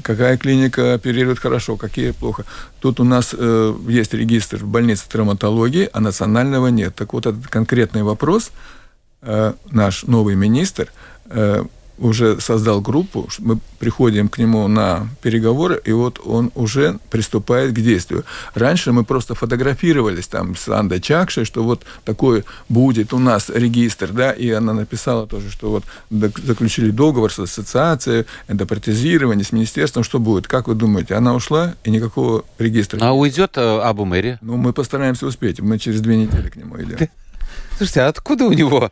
какая 0.02 0.36
клиника 0.36 0.94
оперирует 0.94 1.38
хорошо, 1.38 1.76
какие 1.76 2.12
плохо. 2.12 2.44
Тут 2.80 3.00
у 3.00 3.04
нас 3.04 3.34
э, 3.36 3.74
есть 3.88 4.14
регистр 4.14 4.56
в 4.56 4.66
больнице 4.66 5.04
травматологии, 5.08 5.88
а 5.92 6.00
национального 6.00 6.68
нет. 6.68 6.94
Так 6.94 7.12
вот, 7.12 7.26
этот 7.26 7.46
конкретный 7.46 8.02
вопрос 8.02 8.50
э, 9.22 9.52
наш 9.70 10.04
новый 10.04 10.34
министр 10.34 10.92
э, 11.26 11.64
уже 11.98 12.40
создал 12.40 12.80
группу, 12.80 13.28
мы 13.38 13.58
приходим 13.78 14.28
к 14.28 14.38
нему 14.38 14.66
на 14.68 15.08
переговоры, 15.22 15.80
и 15.84 15.92
вот 15.92 16.20
он 16.24 16.50
уже 16.54 16.98
приступает 17.10 17.72
к 17.72 17.80
действию. 17.80 18.24
Раньше 18.54 18.92
мы 18.92 19.04
просто 19.04 19.34
фотографировались 19.34 20.26
там 20.26 20.56
с 20.56 20.68
Андой 20.68 21.00
Чакшей, 21.00 21.44
что 21.44 21.62
вот 21.62 21.84
такой 22.04 22.44
будет 22.68 23.12
у 23.12 23.18
нас 23.18 23.50
регистр, 23.50 24.12
да, 24.12 24.32
и 24.32 24.50
она 24.50 24.72
написала 24.72 25.26
тоже, 25.26 25.50
что 25.50 25.70
вот 25.70 25.84
заключили 26.10 26.90
договор 26.90 27.32
с 27.32 27.38
ассоциацией, 27.38 28.26
эндопротезирование, 28.48 29.44
с 29.44 29.52
министерством, 29.52 30.04
что 30.04 30.18
будет? 30.18 30.48
Как 30.48 30.68
вы 30.68 30.74
думаете? 30.74 31.14
Она 31.14 31.34
ушла, 31.34 31.74
и 31.84 31.90
никакого 31.90 32.44
регистра. 32.58 32.98
А 33.00 33.12
уйдет 33.12 33.52
э, 33.56 33.80
Абу 33.80 34.04
Мэри? 34.04 34.38
Ну, 34.40 34.56
мы 34.56 34.72
постараемся 34.72 35.26
успеть. 35.26 35.60
Мы 35.60 35.78
через 35.78 36.00
две 36.00 36.16
недели 36.16 36.48
к 36.48 36.56
нему 36.56 36.80
идем. 36.82 37.08
Слушайте, 37.76 38.02
а 38.02 38.08
откуда 38.08 38.44
у 38.44 38.52
него 38.52 38.90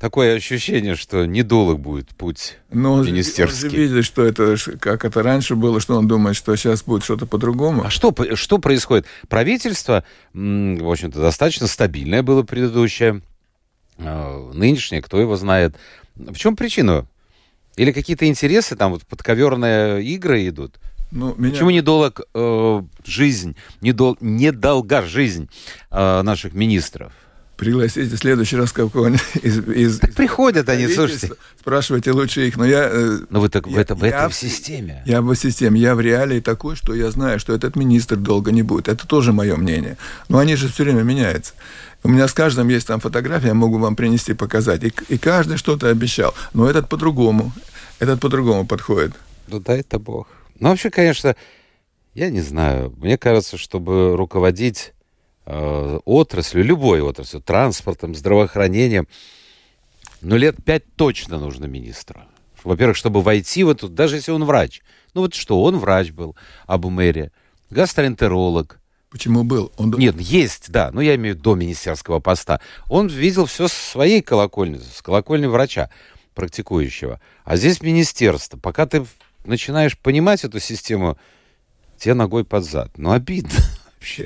такое 0.00 0.34
ощущение, 0.34 0.96
что 0.96 1.26
недолг 1.26 1.78
будет 1.78 2.08
путь 2.08 2.56
ну, 2.72 3.04
министерский. 3.04 3.66
Он 3.66 3.70
же 3.70 3.76
видит, 3.76 4.04
что 4.04 4.24
это, 4.24 4.56
как 4.80 5.04
это 5.04 5.22
раньше 5.22 5.54
было, 5.54 5.78
что 5.78 5.96
он 5.96 6.08
думает, 6.08 6.34
что 6.36 6.56
сейчас 6.56 6.82
будет 6.82 7.04
что-то 7.04 7.26
по-другому. 7.26 7.84
А 7.84 7.90
что, 7.90 8.12
что 8.34 8.58
происходит? 8.58 9.06
Правительство, 9.28 10.02
в 10.32 10.90
общем-то, 10.90 11.20
достаточно 11.20 11.66
стабильное 11.66 12.22
было 12.22 12.42
предыдущее. 12.42 13.20
А, 13.98 14.50
нынешнее, 14.52 15.02
кто 15.02 15.20
его 15.20 15.36
знает. 15.36 15.76
В 16.16 16.36
чем 16.36 16.56
причина? 16.56 17.06
Или 17.76 17.92
какие-то 17.92 18.26
интересы, 18.26 18.76
там 18.76 18.92
вот 18.92 19.06
подковерные 19.06 20.02
игры 20.02 20.48
идут? 20.48 20.80
Ну, 21.10 21.34
меня... 21.36 21.52
Почему 21.52 21.70
недолг 21.70 22.22
э, 22.34 22.82
жизнь, 23.04 23.56
недол... 23.80 24.16
недолга 24.20 25.02
жизнь 25.02 25.48
э, 25.90 26.22
наших 26.22 26.54
министров? 26.54 27.12
Пригласите 27.60 28.16
в 28.16 28.18
следующий 28.18 28.56
раз 28.56 28.72
кого-нибудь 28.72 29.20
из, 29.42 29.58
из, 29.68 29.98
так 29.98 30.10
из 30.10 30.16
приходят 30.16 30.66
они, 30.70 30.88
слушайте. 30.88 31.32
Спрашивайте 31.60 32.10
лучше 32.12 32.48
их, 32.48 32.56
но 32.56 32.64
я... 32.64 32.88
Э, 32.90 33.18
но 33.28 33.38
вы 33.38 33.50
так 33.50 33.66
я, 33.66 33.76
в, 33.76 33.78
это, 33.78 33.94
в 33.94 34.02
я, 34.02 34.24
этой 34.24 34.32
системе. 34.32 35.02
Я 35.04 35.20
в 35.20 35.34
системе, 35.34 35.78
я 35.78 35.94
в 35.94 36.00
реалии 36.00 36.40
такой, 36.40 36.74
что 36.74 36.94
я 36.94 37.10
знаю, 37.10 37.38
что 37.38 37.52
этот 37.52 37.76
министр 37.76 38.16
долго 38.16 38.50
не 38.50 38.62
будет. 38.62 38.88
Это 38.88 39.06
тоже 39.06 39.34
мое 39.34 39.56
мнение. 39.56 39.98
Но 40.30 40.38
они 40.38 40.56
же 40.56 40.68
все 40.68 40.84
время 40.84 41.02
меняются. 41.02 41.52
У 42.02 42.08
меня 42.08 42.28
с 42.28 42.32
каждым 42.32 42.68
есть 42.68 42.86
там 42.86 42.98
фотография, 42.98 43.48
я 43.48 43.54
могу 43.54 43.76
вам 43.76 43.94
принести, 43.94 44.32
показать. 44.32 44.82
И, 44.82 44.94
и 45.10 45.18
каждый 45.18 45.58
что-то 45.58 45.90
обещал. 45.90 46.34
Но 46.54 46.66
этот 46.66 46.88
по-другому. 46.88 47.52
Этот 47.98 48.20
по-другому 48.20 48.66
подходит. 48.66 49.12
Ну 49.48 49.60
да, 49.60 49.76
это 49.76 49.98
Бог. 49.98 50.28
Ну 50.58 50.70
вообще, 50.70 50.88
конечно, 50.88 51.36
я 52.14 52.30
не 52.30 52.40
знаю. 52.40 52.94
Мне 52.96 53.18
кажется, 53.18 53.58
чтобы 53.58 54.16
руководить 54.16 54.94
отраслью, 55.50 56.64
любой 56.64 57.00
отраслью, 57.00 57.42
транспортом, 57.42 58.14
здравоохранением, 58.14 59.08
ну, 60.20 60.36
лет 60.36 60.62
пять 60.64 60.84
точно 60.96 61.38
нужно 61.38 61.64
министра. 61.64 62.26
Во-первых, 62.62 62.96
чтобы 62.96 63.22
войти 63.22 63.64
в 63.64 63.70
эту, 63.70 63.88
даже 63.88 64.16
если 64.16 64.32
он 64.32 64.44
врач. 64.44 64.82
Ну, 65.14 65.22
вот 65.22 65.34
что, 65.34 65.62
он 65.62 65.78
врач 65.78 66.10
был, 66.10 66.36
Абу 66.66 66.90
Мэри, 66.90 67.32
гастроэнтеролог. 67.70 68.80
Почему 69.10 69.42
был? 69.42 69.72
Он... 69.76 69.90
Нет, 69.92 70.20
есть, 70.20 70.70
да, 70.70 70.90
ну, 70.92 71.00
я 71.00 71.16
имею 71.16 71.34
в 71.34 71.38
виду 71.38 71.50
до 71.50 71.56
министерского 71.56 72.20
поста. 72.20 72.60
Он 72.88 73.08
видел 73.08 73.46
все 73.46 73.66
с 73.66 73.72
своей 73.72 74.22
колокольни, 74.22 74.78
с 74.78 75.02
колокольни 75.02 75.46
врача 75.46 75.90
практикующего. 76.34 77.20
А 77.44 77.56
здесь 77.56 77.82
министерство. 77.82 78.56
Пока 78.56 78.86
ты 78.86 79.04
начинаешь 79.44 79.98
понимать 79.98 80.44
эту 80.44 80.60
систему, 80.60 81.18
тебе 81.98 82.14
ногой 82.14 82.44
под 82.44 82.64
зад. 82.64 82.96
Ну, 82.98 83.10
обидно. 83.10 83.50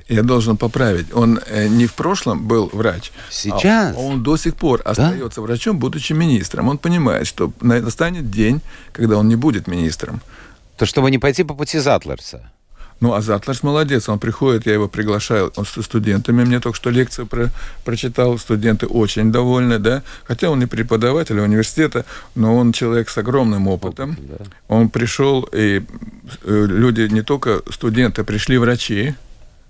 Я 0.08 0.22
должен 0.22 0.56
поправить. 0.56 1.06
Он 1.12 1.40
э, 1.46 1.68
не 1.68 1.86
в 1.86 1.94
прошлом 1.94 2.46
был 2.46 2.70
врач. 2.72 3.10
Сейчас? 3.30 3.96
А 3.96 3.98
он 3.98 4.22
до 4.22 4.36
сих 4.36 4.54
пор 4.54 4.82
да? 4.84 4.90
остается 4.90 5.40
врачом, 5.40 5.78
будучи 5.78 6.12
министром. 6.12 6.68
Он 6.68 6.78
понимает, 6.78 7.26
что 7.26 7.52
настанет 7.60 8.30
день, 8.30 8.60
когда 8.92 9.16
он 9.16 9.28
не 9.28 9.36
будет 9.36 9.66
министром. 9.66 10.20
То 10.76 10.86
чтобы 10.86 11.10
не 11.10 11.18
пойти 11.18 11.42
по 11.44 11.54
пути 11.54 11.78
Затлерса. 11.78 12.50
Ну, 13.00 13.12
а 13.12 13.20
Затлерс 13.20 13.62
молодец, 13.62 14.08
он 14.08 14.18
приходит, 14.18 14.66
я 14.66 14.72
его 14.72 14.88
приглашаю, 14.88 15.52
он 15.56 15.66
с 15.66 15.82
студентами 15.82 16.44
мне 16.44 16.60
только 16.60 16.76
что 16.76 16.90
лекцию 16.90 17.26
про, 17.26 17.50
прочитал, 17.84 18.38
студенты 18.38 18.86
очень 18.86 19.32
довольны, 19.32 19.78
да, 19.78 20.02
хотя 20.24 20.48
он 20.48 20.60
не 20.60 20.66
преподаватель 20.66 21.38
университета, 21.38 22.04
но 22.34 22.56
он 22.56 22.72
человек 22.72 23.10
с 23.10 23.18
огромным 23.18 23.68
опытом. 23.68 24.16
Да. 24.20 24.44
Он 24.68 24.88
пришел, 24.88 25.42
и 25.52 25.82
э, 26.44 26.66
люди, 26.68 27.02
не 27.12 27.22
только 27.22 27.62
студенты, 27.70 28.22
пришли 28.24 28.58
врачи, 28.58 29.14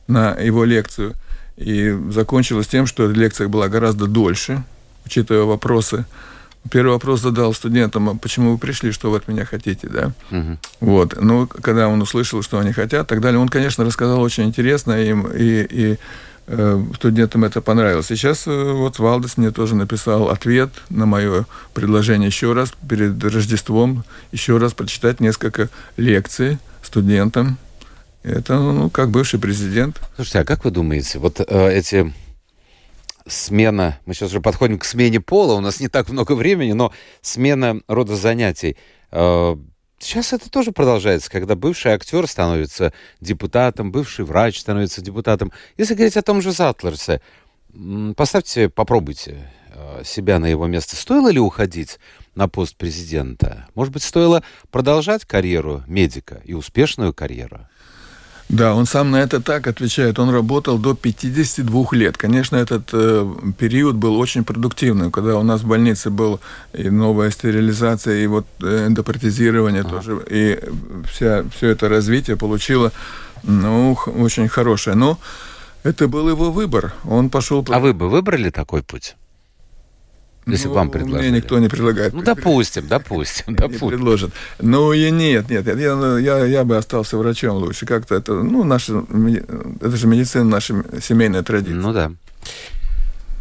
на 0.07 0.35
его 0.35 0.65
лекцию. 0.65 1.15
И 1.57 1.97
закончилось 2.11 2.67
тем, 2.67 2.87
что 2.87 3.09
лекция 3.09 3.49
была 3.49 3.69
гораздо 3.69 4.07
дольше, 4.07 4.65
учитывая 5.07 5.45
вопросы. 5.45 6.05
Первый 6.71 6.93
вопрос 6.93 7.21
задал 7.21 7.53
студентам, 7.53 8.09
а 8.09 8.15
почему 8.15 8.53
вы 8.53 8.59
пришли, 8.59 8.91
что 8.91 9.11
вы 9.11 9.19
от 9.19 9.29
меня 9.29 9.45
хотите, 9.45 9.87
да? 9.87 10.13
Угу. 10.31 10.59
Вот. 10.81 11.21
Ну, 11.21 11.47
когда 11.47 11.89
он 11.89 12.01
услышал, 12.01 12.43
что 12.43 12.59
они 12.59 12.73
хотят, 12.73 13.07
так 13.07 13.21
далее, 13.21 13.39
он, 13.39 13.49
конечно, 13.49 13.85
рассказал 13.85 14.21
очень 14.21 14.45
интересно 14.45 14.93
им, 14.93 15.27
и, 15.27 15.67
и 15.71 15.99
э, 16.47 16.85
студентам 16.95 17.45
это 17.45 17.61
понравилось. 17.61 18.07
Сейчас 18.07 18.47
э, 18.47 18.73
вот 18.73 18.99
Валдес 18.99 19.37
мне 19.37 19.51
тоже 19.51 19.75
написал 19.75 20.31
ответ 20.31 20.71
на 20.89 21.05
мое 21.05 21.45
предложение 21.75 22.29
еще 22.29 22.55
раз 22.55 22.73
перед 22.89 23.23
Рождеством, 23.23 24.03
еще 24.33 24.57
раз 24.57 24.73
прочитать 24.73 25.21
несколько 25.21 25.69
лекций 25.99 26.59
студентам, 26.83 27.59
это, 28.25 28.59
ну, 28.59 28.91
как 28.91 29.11
бывший 29.11 29.39
президент. 29.39 30.01
Слушайте, 30.17 30.41
а 30.41 30.45
как 30.45 30.65
вы 30.65 30.71
думаете, 30.71 31.19
вот 31.19 31.41
э, 31.41 31.73
эти 31.73 32.13
смена, 33.27 33.99
мы 34.07 34.15
сейчас 34.15 34.31
уже 34.31 34.41
подходим 34.41 34.79
к 34.79 34.85
смене 34.85 35.21
пола, 35.21 35.55
у 35.55 35.61
нас 35.61 35.79
не 35.79 35.89
так 35.89 36.09
много 36.09 36.33
времени, 36.33 36.73
но 36.73 36.93
смена 37.21 37.81
рода 37.87 38.17
занятий. 38.17 38.77
Э, 39.13 39.57
сейчас 39.99 40.33
это 40.33 40.51
тоже 40.51 40.73
продолжается, 40.73 41.31
когда 41.31 41.55
бывший 41.55 41.93
актер 41.93 42.27
становится 42.27 42.95
депутатом, 43.21 43.93
бывший 43.93 44.25
врач 44.25 44.59
становится 44.59 45.03
депутатом. 45.03 45.53
Если 45.77 45.95
говорить 45.95 46.17
о 46.17 46.23
том 46.23 46.41
же 46.41 46.51
Затлерсе, 46.51 47.21
поставьте, 48.17 48.71
попробуйте 48.71 49.51
э, 49.75 50.03
себя 50.03 50.39
на 50.39 50.47
его 50.47 50.67
место. 50.67 50.97
Стоило 50.97 51.29
ли 51.29 51.41
уходить 51.41 51.99
на 52.35 52.49
пост 52.49 52.75
президента? 52.77 53.69
Может 53.75 53.93
быть, 53.93 54.03
стоило 54.03 54.43
продолжать 54.71 55.27
карьеру 55.27 55.83
медика 55.87 56.41
и 56.45 56.55
успешную 56.55 57.13
карьеру? 57.13 57.69
Да, 58.55 58.77
он 58.77 58.87
сам 58.87 59.11
на 59.11 59.17
это 59.17 59.41
так 59.41 59.67
отвечает. 59.67 60.21
Он 60.21 60.31
работал 60.31 60.79
до 60.79 60.95
52 60.95 61.87
лет. 61.91 62.17
Конечно, 62.17 62.55
этот 62.55 62.89
э, 62.93 63.35
период 63.59 63.97
был 63.97 64.17
очень 64.17 64.45
продуктивным, 64.45 65.11
когда 65.11 65.37
у 65.39 65.43
нас 65.43 65.63
в 65.63 65.67
больнице 65.67 66.11
была 66.11 66.39
и 66.73 66.89
новая 66.89 67.31
стерилизация, 67.31 68.23
и 68.23 68.27
вот 68.29 68.47
э, 68.63 68.87
эндопротезирование 68.87 69.81
ага. 69.83 69.91
тоже, 69.91 70.25
и 70.31 70.61
вся, 71.11 71.45
все 71.53 71.71
это 71.71 71.89
развитие 71.89 72.37
получило 72.37 72.93
ну, 73.43 73.99
очень 74.19 74.47
хорошее. 74.47 74.95
Но 74.95 75.19
это 75.83 76.07
был 76.07 76.29
его 76.29 76.53
выбор. 76.53 76.93
Он 77.05 77.31
пошел... 77.31 77.67
А 77.71 77.81
вы 77.81 77.93
бы 77.93 78.09
выбрали 78.09 78.51
такой 78.51 78.85
путь? 78.85 79.17
Если 80.47 80.69
ну, 80.69 80.75
вам 80.75 80.91
предложили. 80.91 81.31
Мне 81.31 81.39
никто 81.39 81.59
не 81.59 81.69
предлагает. 81.69 82.13
Ну, 82.13 82.23
допустим, 82.23 82.87
допустим, 82.87 83.55
допустим. 83.57 83.87
Не 83.91 83.97
предложат. 83.97 84.31
Ну, 84.61 84.93
и 84.93 85.11
нет, 85.11 85.49
нет, 85.49 85.67
я, 85.67 86.19
я, 86.19 86.45
я 86.45 86.65
бы 86.65 86.77
остался 86.77 87.17
врачом 87.17 87.57
лучше. 87.57 87.87
Как-то 87.87 88.15
это, 88.15 88.35
ну, 88.35 88.63
наша, 88.65 89.05
это 89.81 89.97
же 89.97 90.07
медицина, 90.07 90.45
наша 90.45 90.85
семейная 91.01 91.43
традиция. 91.43 91.81
Ну, 91.81 91.93
да. 91.93 92.13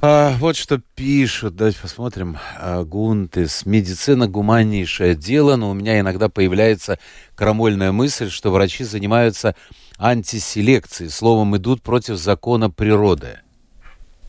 А, 0.06 0.36
вот 0.40 0.58
что 0.58 0.82
пишут, 0.96 1.56
давайте 1.56 1.80
посмотрим. 1.80 2.38
А, 2.60 2.84
Гунтес. 2.84 3.66
Медицина 3.66 4.28
гуманнейшее 4.28 5.16
дело, 5.16 5.56
но 5.56 5.72
у 5.72 5.74
меня 5.74 6.00
иногда 6.00 6.28
появляется 6.30 7.00
крамольная 7.36 7.92
мысль, 7.92 8.30
что 8.30 8.52
врачи 8.52 8.84
занимаются 8.84 9.56
антиселекцией, 9.98 11.10
словом, 11.10 11.56
идут 11.56 11.82
против 11.82 12.18
закона 12.18 12.70
природы. 12.70 13.40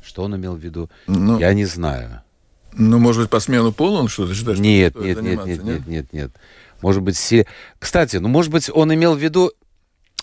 Что 0.04 0.22
он 0.22 0.36
имел 0.36 0.54
в 0.54 0.60
виду? 0.60 0.90
Ну, 1.06 1.38
Я 1.38 1.52
не 1.54 1.64
знаю. 1.64 2.23
Ну, 2.76 2.98
может 2.98 3.22
быть, 3.22 3.30
по 3.30 3.40
смену 3.40 3.72
пола 3.72 4.00
он 4.00 4.08
что-то 4.08 4.34
считает? 4.34 4.58
Нет, 4.58 4.92
что 4.94 5.04
нет, 5.04 5.22
нет, 5.22 5.46
нет, 5.46 5.64
нет, 5.64 5.86
нет, 5.86 6.12
нет. 6.12 6.32
Может 6.82 7.02
быть, 7.02 7.16
се... 7.16 7.46
кстати, 7.78 8.16
ну, 8.16 8.28
может 8.28 8.50
быть, 8.50 8.70
он 8.72 8.92
имел 8.92 9.14
в 9.14 9.18
виду 9.18 9.52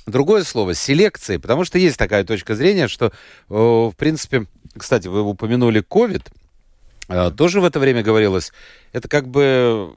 другое 0.05 0.43
слово, 0.43 0.73
селекции, 0.73 1.37
потому 1.37 1.63
что 1.63 1.77
есть 1.77 1.97
такая 1.97 2.23
точка 2.23 2.55
зрения, 2.55 2.87
что, 2.87 3.11
в 3.47 3.93
принципе, 3.97 4.45
кстати, 4.77 5.07
вы 5.07 5.21
упомянули 5.21 5.81
COVID, 5.81 6.23
а, 7.07 7.31
тоже 7.31 7.61
в 7.61 7.65
это 7.65 7.79
время 7.79 8.03
говорилось, 8.03 8.51
это 8.93 9.07
как 9.07 9.27
бы, 9.27 9.93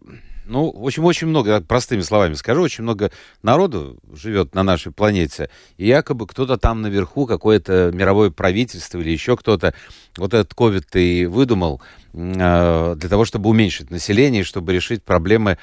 ну, 0.46 0.70
очень-очень 0.70 1.26
много, 1.26 1.60
простыми 1.60 2.00
словами 2.00 2.34
скажу, 2.34 2.62
очень 2.62 2.82
много 2.82 3.10
народу 3.42 3.98
живет 4.12 4.54
на 4.54 4.62
нашей 4.62 4.92
планете, 4.92 5.50
и 5.76 5.86
якобы 5.86 6.26
кто-то 6.26 6.56
там 6.56 6.82
наверху, 6.82 7.26
какое-то 7.26 7.90
мировое 7.92 8.30
правительство 8.30 8.98
или 8.98 9.10
еще 9.10 9.36
кто-то, 9.36 9.74
вот 10.16 10.34
этот 10.34 10.52
COVID 10.52 11.00
и 11.00 11.26
выдумал, 11.26 11.80
Э, 11.80 12.03
для 12.14 13.09
того, 13.09 13.24
чтобы 13.24 13.50
уменьшить 13.50 13.90
население, 13.90 14.44
чтобы 14.44 14.72
решить 14.72 15.03
проблемы 15.03 15.59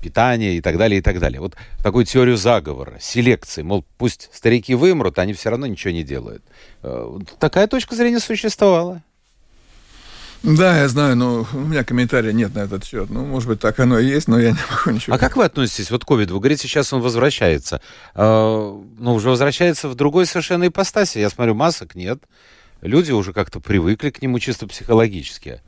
питания 0.00 0.56
и 0.56 0.60
так 0.60 0.78
далее, 0.78 0.98
и 0.98 1.02
так 1.02 1.18
далее. 1.18 1.40
Вот 1.40 1.56
такую 1.82 2.04
теорию 2.04 2.36
заговора, 2.36 2.98
селекции, 3.00 3.62
мол, 3.62 3.84
пусть 3.98 4.30
старики 4.32 4.74
вымрут, 4.74 5.18
они 5.18 5.32
все 5.32 5.50
равно 5.50 5.66
ничего 5.66 5.92
не 5.92 6.04
делают. 6.04 6.42
Э, 6.82 7.18
такая 7.38 7.66
точка 7.66 7.94
зрения 7.94 8.20
существовала. 8.20 9.02
Да, 10.44 10.78
я 10.78 10.88
знаю, 10.88 11.16
но 11.16 11.46
у 11.52 11.58
меня 11.58 11.82
комментария 11.82 12.32
нет 12.32 12.54
на 12.54 12.60
этот 12.60 12.84
счет. 12.84 13.10
Ну, 13.10 13.24
может 13.24 13.48
быть, 13.48 13.58
так 13.58 13.80
оно 13.80 13.98
и 13.98 14.06
есть, 14.06 14.28
но 14.28 14.38
я 14.38 14.52
не 14.52 14.58
могу 14.70 14.96
ничего. 14.96 15.16
А 15.16 15.18
как 15.18 15.36
вы 15.36 15.44
относитесь 15.44 15.90
вот 15.90 16.04
к 16.04 16.08
ковиду? 16.08 16.34
Вы 16.34 16.40
говорите, 16.40 16.68
сейчас 16.68 16.92
он 16.92 17.00
возвращается. 17.00 17.80
Э, 18.14 18.80
ну, 18.98 19.14
уже 19.14 19.30
возвращается 19.30 19.88
в 19.88 19.96
другой 19.96 20.26
совершенно 20.26 20.68
ипостаси. 20.68 21.18
Я 21.18 21.28
смотрю, 21.28 21.54
масок 21.54 21.94
нет. 21.96 22.22
Люди 22.82 23.12
уже 23.12 23.32
как-то 23.32 23.60
привыкли 23.60 24.10
к 24.10 24.22
нему 24.22 24.38
чисто 24.38 24.66
психологически. 24.66 25.60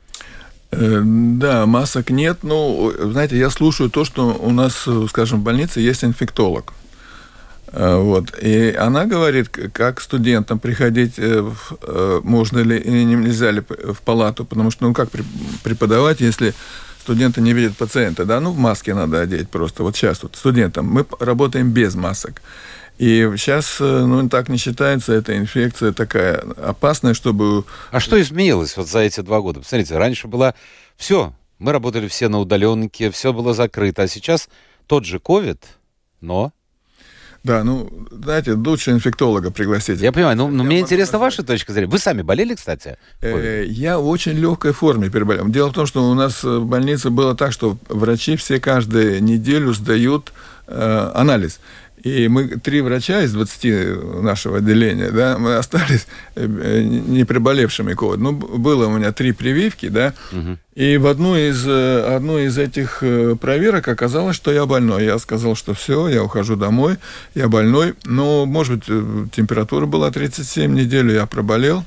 Э, 0.71 1.01
да, 1.03 1.65
масок 1.65 2.09
нет. 2.09 2.39
Ну, 2.43 2.93
знаете, 2.97 3.37
я 3.37 3.49
слушаю 3.49 3.89
то, 3.89 4.05
что 4.05 4.33
у 4.33 4.51
нас, 4.51 4.87
скажем, 5.09 5.41
в 5.41 5.43
больнице 5.43 5.81
есть 5.81 6.03
инфектолог. 6.03 6.73
Э, 7.71 7.97
вот. 7.97 8.37
И 8.41 8.73
она 8.73 9.05
говорит, 9.05 9.49
как 9.73 10.01
студентам 10.01 10.59
приходить, 10.59 11.13
э, 11.17 11.49
э, 11.81 12.21
можно 12.23 12.59
ли 12.59 12.77
или 12.77 13.03
нельзя 13.03 13.51
ли 13.51 13.61
в 13.61 14.01
палату, 14.03 14.45
потому 14.45 14.71
что, 14.71 14.85
ну, 14.85 14.93
как 14.93 15.09
преподавать, 15.63 16.21
если 16.21 16.53
студенты 16.99 17.41
не 17.41 17.53
видят 17.53 17.77
пациента, 17.77 18.25
да, 18.25 18.39
ну, 18.39 18.51
в 18.51 18.57
маске 18.57 18.93
надо 18.93 19.21
одеть 19.21 19.49
просто. 19.49 19.83
Вот 19.83 19.95
сейчас 19.95 20.23
вот 20.23 20.35
студентам 20.35 20.85
мы 20.85 21.05
работаем 21.19 21.71
без 21.71 21.95
масок. 21.95 22.41
И 23.01 23.33
сейчас, 23.35 23.79
ну, 23.79 24.29
так 24.29 24.47
не 24.47 24.57
считается, 24.57 25.11
эта 25.13 25.35
инфекция 25.35 25.91
такая 25.91 26.37
опасная, 26.63 27.15
чтобы... 27.15 27.65
А 27.89 27.99
что 27.99 28.21
изменилось 28.21 28.77
вот 28.77 28.87
за 28.87 28.99
эти 28.99 29.21
два 29.21 29.41
года? 29.41 29.59
Посмотрите, 29.61 29.97
раньше 29.97 30.27
было 30.27 30.53
все, 30.97 31.33
мы 31.57 31.71
работали 31.71 32.07
все 32.07 32.27
на 32.27 32.39
удаленке, 32.39 33.09
все 33.09 33.33
было 33.33 33.55
закрыто, 33.55 34.03
а 34.03 34.07
сейчас 34.07 34.49
тот 34.85 35.05
же 35.05 35.17
COVID, 35.17 35.57
но 36.21 36.51
да, 37.43 37.63
ну, 37.63 37.89
знаете, 38.11 38.53
лучше 38.53 38.91
инфектолога 38.91 39.49
пригласить. 39.49 39.99
Я 39.99 40.11
понимаю, 40.11 40.37
ну, 40.37 40.47
но 40.49 40.63
мне 40.63 40.79
интересна 40.79 41.17
ваша 41.17 41.41
точка 41.41 41.73
зрения. 41.73 41.89
Вы 41.89 41.97
сами 41.97 42.21
болели, 42.21 42.53
кстати? 42.53 42.97
Э, 43.19 43.65
я 43.67 43.97
в 43.97 44.07
очень 44.07 44.33
легкой 44.33 44.73
форме 44.73 45.09
переболел. 45.09 45.47
Дело 45.47 45.69
в 45.69 45.73
том, 45.73 45.87
что 45.87 46.07
у 46.07 46.13
нас 46.13 46.43
в 46.43 46.65
больнице 46.65 47.09
было 47.09 47.35
так, 47.35 47.51
что 47.51 47.77
врачи 47.89 48.35
все 48.35 48.59
каждую 48.59 49.23
неделю 49.23 49.73
сдают 49.73 50.31
э, 50.67 51.11
анализ. 51.15 51.59
И 52.03 52.27
мы, 52.27 52.47
три 52.47 52.81
врача 52.81 53.21
из 53.21 53.33
20 53.33 54.21
нашего 54.23 54.57
отделения, 54.57 55.11
да, 55.11 55.37
мы 55.37 55.55
остались 55.55 56.07
э, 56.35 56.81
не 56.83 57.25
приболевшими 57.25 57.93
COVID. 57.93 58.17
Ну, 58.17 58.31
было 58.31 58.87
у 58.87 58.97
меня 58.97 59.11
три 59.11 59.33
прививки, 59.33 59.87
да, 59.87 60.13
угу. 60.31 60.57
и 60.73 60.97
в 60.97 61.05
одну 61.05 61.35
из, 61.35 61.63
э, 61.67 62.15
одну 62.15 62.39
из 62.39 62.57
этих 62.57 62.99
э, 63.01 63.35
проверок 63.39 63.87
оказалось, 63.87 64.35
что 64.35 64.51
я 64.51 64.65
больной. 64.65 65.05
Я 65.05 65.19
сказал, 65.19 65.55
что 65.55 65.73
все, 65.73 66.07
я 66.07 66.23
ухожу 66.23 66.55
домой, 66.55 66.97
я 67.35 67.47
больной. 67.47 67.93
Но, 68.03 68.45
может 68.45 68.79
быть, 68.87 69.31
температура 69.31 69.85
была 69.85 70.09
37 70.09 70.73
неделю, 70.73 71.13
я 71.13 71.27
проболел 71.27 71.85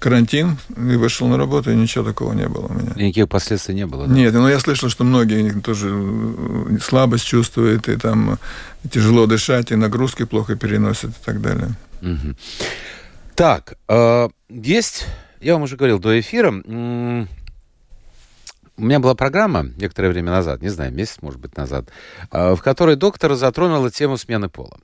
карантин 0.00 0.56
и 0.76 0.96
вышел 0.96 1.28
на 1.28 1.36
работу, 1.36 1.70
и 1.70 1.76
ничего 1.76 2.04
такого 2.04 2.32
не 2.32 2.48
было 2.48 2.66
у 2.66 2.72
меня. 2.72 2.92
И 2.96 3.04
никаких 3.04 3.28
последствий 3.28 3.74
не 3.74 3.86
было? 3.86 4.06
Да? 4.06 4.14
Нет, 4.14 4.34
но 4.34 4.48
я 4.48 4.58
слышал, 4.58 4.88
что 4.88 5.04
многие 5.04 5.60
тоже 5.60 5.90
э, 5.92 6.78
слабость 6.82 7.26
чувствуют, 7.26 7.88
и 7.88 7.96
там 7.96 8.38
тяжело 8.90 9.26
дышать, 9.26 9.70
и 9.70 9.76
нагрузки 9.76 10.24
плохо 10.24 10.56
переносят 10.56 11.10
и 11.10 11.24
так 11.24 11.40
далее. 11.40 11.68
Угу. 12.02 12.34
Так, 13.36 13.74
э, 13.88 14.28
есть, 14.48 15.06
я 15.40 15.52
вам 15.52 15.62
уже 15.62 15.76
говорил 15.76 15.98
до 15.98 16.18
эфира, 16.18 16.50
у 18.80 18.82
меня 18.82 18.98
была 18.98 19.14
программа 19.14 19.66
некоторое 19.76 20.08
время 20.08 20.32
назад, 20.32 20.62
не 20.62 20.70
знаю, 20.70 20.92
месяц, 20.92 21.18
может 21.20 21.38
быть, 21.38 21.56
назад, 21.56 21.90
э, 22.32 22.54
в 22.54 22.62
которой 22.62 22.96
доктор 22.96 23.34
затронула 23.34 23.90
тему 23.90 24.16
смены 24.16 24.48
пола. 24.48 24.78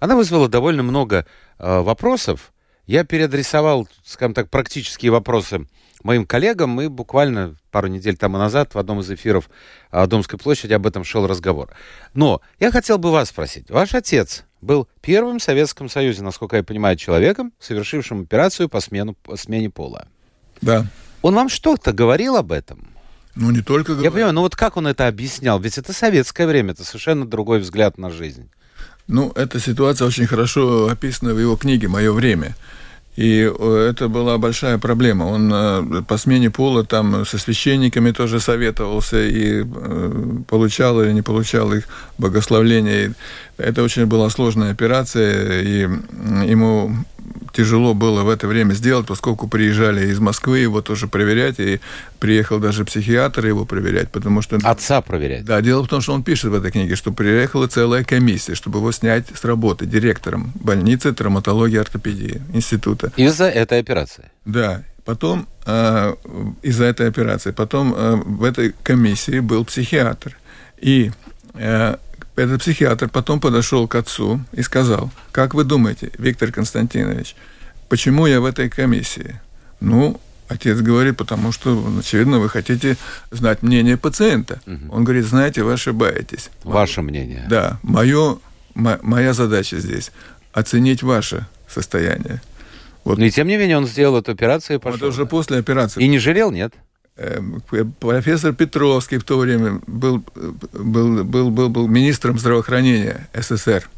Она 0.00 0.14
вызвала 0.14 0.48
довольно 0.48 0.82
много 0.82 1.26
э, 1.58 1.80
вопросов, 1.80 2.52
я 2.88 3.04
переадресовал, 3.04 3.86
скажем 4.02 4.34
так, 4.34 4.48
практические 4.48 5.12
вопросы 5.12 5.66
моим 6.02 6.24
коллегам. 6.24 6.70
Мы 6.70 6.88
буквально 6.88 7.54
пару 7.70 7.86
недель 7.86 8.16
тому 8.16 8.38
назад 8.38 8.74
в 8.74 8.78
одном 8.78 9.00
из 9.00 9.10
эфиров 9.10 9.50
о 9.90 10.06
Домской 10.06 10.38
площади 10.38 10.72
об 10.72 10.86
этом 10.86 11.04
шел 11.04 11.26
разговор. 11.26 11.68
Но 12.14 12.40
я 12.58 12.72
хотел 12.72 12.96
бы 12.96 13.12
вас 13.12 13.28
спросить. 13.28 13.70
Ваш 13.70 13.94
отец 13.94 14.44
был 14.62 14.88
первым 15.02 15.38
в 15.38 15.42
Советском 15.42 15.90
Союзе, 15.90 16.22
насколько 16.22 16.56
я 16.56 16.64
понимаю, 16.64 16.96
человеком, 16.96 17.52
совершившим 17.60 18.22
операцию 18.22 18.70
по, 18.70 18.80
смену, 18.80 19.14
по 19.14 19.36
смене 19.36 19.68
пола. 19.68 20.08
Да. 20.62 20.86
Он 21.20 21.34
вам 21.34 21.50
что-то 21.50 21.92
говорил 21.92 22.36
об 22.36 22.52
этом? 22.52 22.88
Ну, 23.34 23.50
не 23.50 23.60
только 23.60 23.92
говорил. 23.92 24.04
Я 24.04 24.10
понимаю, 24.10 24.32
но 24.32 24.40
вот 24.40 24.56
как 24.56 24.78
он 24.78 24.86
это 24.86 25.06
объяснял? 25.06 25.60
Ведь 25.60 25.76
это 25.76 25.92
советское 25.92 26.46
время, 26.46 26.72
это 26.72 26.84
совершенно 26.84 27.26
другой 27.26 27.60
взгляд 27.60 27.98
на 27.98 28.10
жизнь. 28.10 28.50
Ну, 29.08 29.32
эта 29.34 29.58
ситуация 29.58 30.06
очень 30.06 30.26
хорошо 30.26 30.88
описана 30.88 31.34
в 31.34 31.40
его 31.40 31.56
книге 31.56 31.88
«Мое 31.88 32.12
время». 32.12 32.54
И 33.16 33.40
э, 33.40 33.86
это 33.90 34.08
была 34.08 34.38
большая 34.38 34.78
проблема. 34.78 35.24
Он 35.24 35.50
э, 35.52 36.02
по 36.06 36.18
смене 36.18 36.50
пола 36.50 36.84
там 36.84 37.26
со 37.26 37.36
священниками 37.38 38.12
тоже 38.12 38.38
советовался 38.38 39.20
и 39.20 39.64
э, 39.64 40.12
получал 40.46 41.02
или 41.02 41.10
не 41.10 41.22
получал 41.22 41.72
их 41.72 41.88
благословление. 42.18 43.14
Это 43.56 43.82
очень 43.82 44.06
была 44.06 44.30
сложная 44.30 44.70
операция, 44.70 45.62
и 45.62 45.88
ему 46.46 46.94
тяжело 47.52 47.92
было 47.92 48.22
в 48.22 48.28
это 48.28 48.46
время 48.46 48.74
сделать, 48.74 49.08
поскольку 49.08 49.48
приезжали 49.48 50.06
из 50.12 50.20
Москвы 50.20 50.60
его 50.60 50.80
тоже 50.80 51.08
проверять, 51.08 51.58
и 51.58 51.80
приехал 52.18 52.58
даже 52.58 52.84
психиатр 52.84 53.46
его 53.46 53.64
проверять, 53.64 54.10
потому 54.10 54.42
что... 54.42 54.58
Отца 54.62 55.00
проверять? 55.00 55.44
Да, 55.44 55.60
дело 55.60 55.82
в 55.82 55.88
том, 55.88 56.00
что 56.00 56.12
он 56.12 56.22
пишет 56.22 56.50
в 56.50 56.54
этой 56.54 56.70
книге, 56.70 56.96
что 56.96 57.12
приехала 57.12 57.66
целая 57.66 58.04
комиссия, 58.04 58.54
чтобы 58.54 58.78
его 58.78 58.92
снять 58.92 59.26
с 59.34 59.44
работы 59.44 59.86
директором 59.86 60.52
больницы 60.54 61.12
травматологии 61.12 61.76
и 61.76 61.78
ортопедии 61.78 62.42
института. 62.52 63.12
Из-за 63.16 63.48
этой 63.48 63.80
операции? 63.80 64.30
Да. 64.44 64.82
Потом 65.04 65.48
э, 65.64 66.14
из-за 66.62 66.84
этой 66.84 67.08
операции, 67.08 67.50
потом 67.50 67.94
э, 67.96 68.16
в 68.16 68.44
этой 68.44 68.74
комиссии 68.82 69.40
был 69.40 69.64
психиатр. 69.64 70.36
И 70.76 71.12
э, 71.54 71.96
этот 72.36 72.60
психиатр 72.60 73.08
потом 73.08 73.40
подошел 73.40 73.88
к 73.88 73.94
отцу 73.94 74.40
и 74.52 74.62
сказал, 74.62 75.10
как 75.32 75.54
вы 75.54 75.64
думаете, 75.64 76.10
Виктор 76.18 76.52
Константинович, 76.52 77.36
почему 77.88 78.26
я 78.26 78.40
в 78.40 78.44
этой 78.44 78.68
комиссии? 78.68 79.40
Ну, 79.80 80.20
отец 80.48 80.78
говорит, 80.78 81.16
потому 81.16 81.52
что, 81.52 81.84
очевидно, 81.98 82.38
вы 82.38 82.48
хотите 82.48 82.96
знать 83.30 83.62
мнение 83.62 83.96
пациента. 83.96 84.60
Угу. 84.66 84.94
Он 84.94 85.04
говорит, 85.04 85.24
знаете, 85.24 85.62
вы 85.62 85.74
ошибаетесь. 85.74 86.50
Ваше 86.64 87.02
мнение. 87.02 87.46
Да, 87.48 87.78
мое, 87.82 88.38
моя 88.74 89.32
задача 89.32 89.78
здесь 89.78 90.10
оценить 90.52 91.02
ваше 91.02 91.46
состояние. 91.68 92.40
Вот. 93.04 93.18
Но 93.18 93.24
и 93.24 93.30
тем 93.30 93.46
не 93.46 93.56
менее 93.56 93.78
он 93.78 93.86
сделал 93.86 94.18
эту 94.18 94.32
операцию 94.32 94.78
и 94.78 94.80
пошел. 94.80 94.96
Это 94.96 95.06
уже 95.06 95.26
после 95.26 95.58
операции. 95.58 96.02
И 96.02 96.08
не 96.08 96.18
жалел, 96.18 96.50
нет? 96.50 96.74
Эм, 97.16 97.62
профессор 98.00 98.52
Петровский 98.52 99.18
в 99.18 99.24
то 99.24 99.38
время 99.38 99.80
был, 99.86 100.22
был, 100.72 101.24
был, 101.24 101.50
был, 101.50 101.68
был 101.68 101.88
министром 101.88 102.38
здравоохранения 102.38 103.28
СССР. 103.34 103.88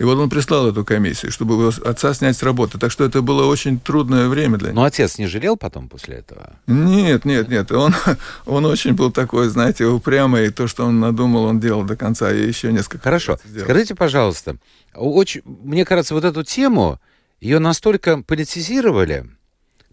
И 0.00 0.02
вот 0.02 0.16
он 0.16 0.30
прислал 0.30 0.66
эту 0.66 0.82
комиссию, 0.82 1.30
чтобы 1.30 1.68
отца 1.68 2.14
снять 2.14 2.34
с 2.34 2.42
работы. 2.42 2.78
Так 2.78 2.90
что 2.90 3.04
это 3.04 3.20
было 3.20 3.44
очень 3.44 3.78
трудное 3.78 4.28
время 4.28 4.56
для 4.56 4.70
него. 4.70 4.80
Но 4.80 4.86
отец 4.86 5.18
не 5.18 5.26
жалел 5.26 5.58
потом 5.58 5.90
после 5.90 6.16
этого? 6.16 6.56
Нет, 6.66 7.26
нет, 7.26 7.48
нет. 7.48 7.70
Он, 7.70 7.94
он 8.46 8.64
очень 8.64 8.94
был 8.94 9.12
такой, 9.12 9.48
знаете, 9.50 9.84
упрямый. 9.84 10.46
И 10.46 10.50
то, 10.50 10.66
что 10.68 10.86
он 10.86 11.00
надумал, 11.00 11.44
он 11.44 11.60
делал 11.60 11.82
до 11.82 11.98
конца. 11.98 12.32
И 12.32 12.48
еще 12.48 12.72
несколько 12.72 13.04
Хорошо. 13.04 13.38
Скажите, 13.60 13.94
пожалуйста, 13.94 14.56
очень, 14.94 15.42
мне 15.44 15.84
кажется, 15.84 16.14
вот 16.14 16.24
эту 16.24 16.44
тему, 16.44 16.98
ее 17.38 17.58
настолько 17.58 18.22
политизировали, 18.22 19.26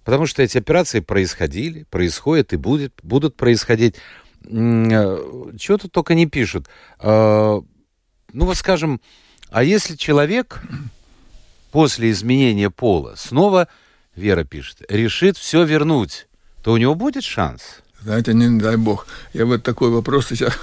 Потому 0.06 0.26
что 0.26 0.42
эти 0.42 0.58
операции 0.58 1.02
происходили, 1.02 1.84
происходят 1.84 2.54
и 2.54 2.56
будет, 2.56 2.94
будут 3.04 3.36
происходить. 3.36 3.96
Э, 4.46 5.18
Чего 5.60 5.78
тут 5.78 5.92
только 5.92 6.16
не 6.16 6.28
пишут. 6.28 6.70
А, 7.00 7.60
ну 8.32 8.46
вот 8.46 8.56
скажем, 8.56 9.02
а 9.50 9.64
если 9.64 9.96
человек 9.96 10.62
после 11.72 12.12
изменения 12.12 12.70
пола 12.70 13.14
снова, 13.16 13.68
Вера 14.16 14.44
пишет, 14.44 14.82
решит 14.90 15.38
все 15.38 15.64
вернуть, 15.64 16.28
то 16.64 16.74
у 16.74 16.78
него 16.78 16.96
будет 16.96 17.24
шанс? 17.24 17.82
Знаете, 18.02 18.34
не 18.34 18.60
дай 18.60 18.76
бог. 18.76 19.06
Я 19.34 19.46
вот 19.46 19.64
такой 19.64 19.92
вопрос 19.92 20.28
сейчас 20.30 20.54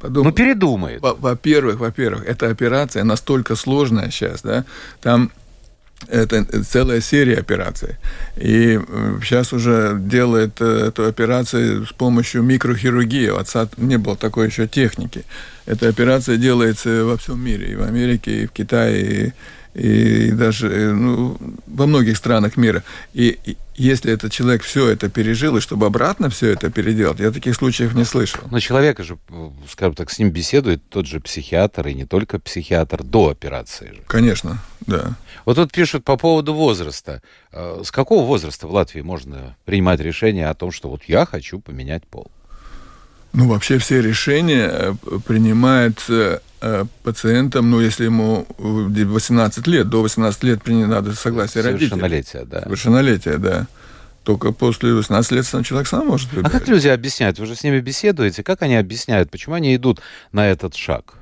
подумал. 0.00 0.30
Ну, 0.30 0.32
передумает. 0.32 1.00
Во-первых, 1.02 1.80
во-первых, 1.80 2.24
эта 2.24 2.48
операция 2.48 3.04
настолько 3.04 3.56
сложная 3.56 4.10
сейчас, 4.10 4.42
да, 4.42 4.64
там 5.00 5.32
это 6.08 6.64
целая 6.64 7.00
серия 7.00 7.38
операций. 7.38 7.96
И 8.36 8.80
сейчас 9.22 9.52
уже 9.52 9.96
делает 10.00 10.60
э, 10.60 10.86
эту 10.88 11.06
операцию 11.06 11.86
с 11.86 11.92
помощью 11.92 12.42
микрохирургии. 12.42 13.28
У 13.28 13.36
отца 13.36 13.68
не 13.76 13.98
было 13.98 14.16
такой 14.16 14.46
еще 14.46 14.66
техники. 14.66 15.24
Эта 15.70 15.88
операция 15.88 16.36
делается 16.36 17.04
во 17.04 17.16
всем 17.16 17.40
мире, 17.40 17.72
и 17.72 17.76
в 17.76 17.82
Америке, 17.82 18.42
и 18.42 18.46
в 18.46 18.50
Китае, 18.50 19.34
и 19.72 20.32
даже 20.32 20.66
э, 20.66 20.92
ну, 20.92 21.38
во 21.68 21.86
многих 21.86 22.16
странах 22.16 22.56
мира. 22.56 22.82
И, 23.14 23.38
и 23.44 23.56
если 23.76 24.12
этот 24.12 24.32
человек 24.32 24.64
все 24.64 24.88
это 24.88 25.08
пережил, 25.08 25.56
и 25.56 25.60
чтобы 25.60 25.86
обратно 25.86 26.28
все 26.28 26.48
это 26.48 26.70
переделать, 26.70 27.20
я 27.20 27.30
таких 27.30 27.54
случаев 27.54 27.94
не 27.94 28.04
слышал. 28.04 28.40
Но 28.50 28.58
человека 28.58 29.04
же, 29.04 29.16
скажем 29.70 29.94
так, 29.94 30.10
с 30.10 30.18
ним 30.18 30.30
беседует 30.30 30.82
тот 30.88 31.06
же 31.06 31.20
психиатр, 31.20 31.86
и 31.86 31.94
не 31.94 32.04
только 32.04 32.40
психиатр, 32.40 33.04
до 33.04 33.28
операции 33.28 33.92
же. 33.94 34.02
Конечно, 34.08 34.58
да. 34.88 35.14
Вот 35.44 35.54
тут 35.54 35.70
пишут 35.70 36.02
по 36.02 36.16
поводу 36.16 36.52
возраста. 36.52 37.22
Э, 37.52 37.82
с 37.84 37.92
какого 37.92 38.26
возраста 38.26 38.66
в 38.66 38.72
Латвии 38.72 39.02
можно 39.02 39.56
принимать 39.66 40.00
решение 40.00 40.48
о 40.48 40.54
том, 40.54 40.72
что 40.72 40.88
вот 40.88 41.04
я 41.04 41.26
хочу 41.26 41.60
поменять 41.60 42.04
пол? 42.08 42.28
Ну, 43.32 43.48
вообще 43.48 43.78
все 43.78 44.02
решения 44.02 44.68
э, 44.70 44.94
принимаются 45.26 46.42
э, 46.60 46.84
пациентом, 47.04 47.70
ну, 47.70 47.80
если 47.80 48.04
ему 48.04 48.46
18 48.58 49.66
лет, 49.66 49.88
до 49.88 50.02
18 50.02 50.42
лет 50.42 50.66
надо 50.66 51.14
согласие 51.14 51.62
родителей. 51.62 51.90
Совершеннолетие, 51.90 52.44
да. 52.44 52.62
Совершеннолетие, 52.62 53.38
да. 53.38 53.66
Только 54.24 54.52
после 54.52 54.92
18 54.92 55.32
лет 55.32 55.46
сам 55.46 55.62
человек 55.62 55.88
сам 55.88 56.06
может 56.08 56.30
выбирать. 56.32 56.54
А 56.54 56.58
как 56.58 56.68
люди 56.68 56.88
объясняют? 56.88 57.38
Вы 57.38 57.46
же 57.46 57.54
с 57.54 57.62
ними 57.62 57.80
беседуете. 57.80 58.42
Как 58.42 58.62
они 58.62 58.76
объясняют? 58.76 59.30
Почему 59.30 59.54
они 59.54 59.74
идут 59.74 60.00
на 60.32 60.48
этот 60.48 60.74
шаг? 60.74 61.14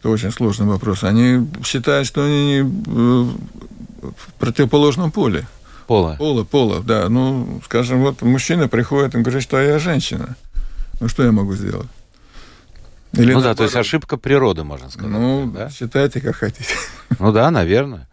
Это 0.00 0.08
очень 0.08 0.32
сложный 0.32 0.66
вопрос. 0.66 1.04
Они 1.04 1.46
считают, 1.64 2.06
что 2.06 2.24
они 2.24 2.62
в 2.62 4.32
противоположном 4.38 5.12
поле. 5.12 5.46
Пола. 5.86 6.16
Пола, 6.18 6.44
пола, 6.44 6.82
да. 6.82 7.08
Ну, 7.08 7.60
скажем, 7.64 8.00
вот 8.00 8.22
мужчина 8.22 8.68
приходит 8.68 9.14
и 9.14 9.18
говорит, 9.18 9.42
что 9.42 9.60
я 9.60 9.78
женщина. 9.78 10.36
Ну, 11.00 11.08
что 11.08 11.24
я 11.24 11.32
могу 11.32 11.54
сделать? 11.54 11.88
Или 13.12 13.32
ну 13.32 13.40
да, 13.40 13.54
то 13.54 13.64
есть 13.64 13.76
ошибка 13.76 14.16
природы, 14.16 14.64
можно 14.64 14.90
сказать. 14.90 15.10
Ну, 15.10 15.50
да? 15.54 15.70
считайте, 15.70 16.20
как 16.20 16.36
хотите. 16.36 16.74
Ну 17.18 17.32
да, 17.32 17.50
наверное. 17.50 18.08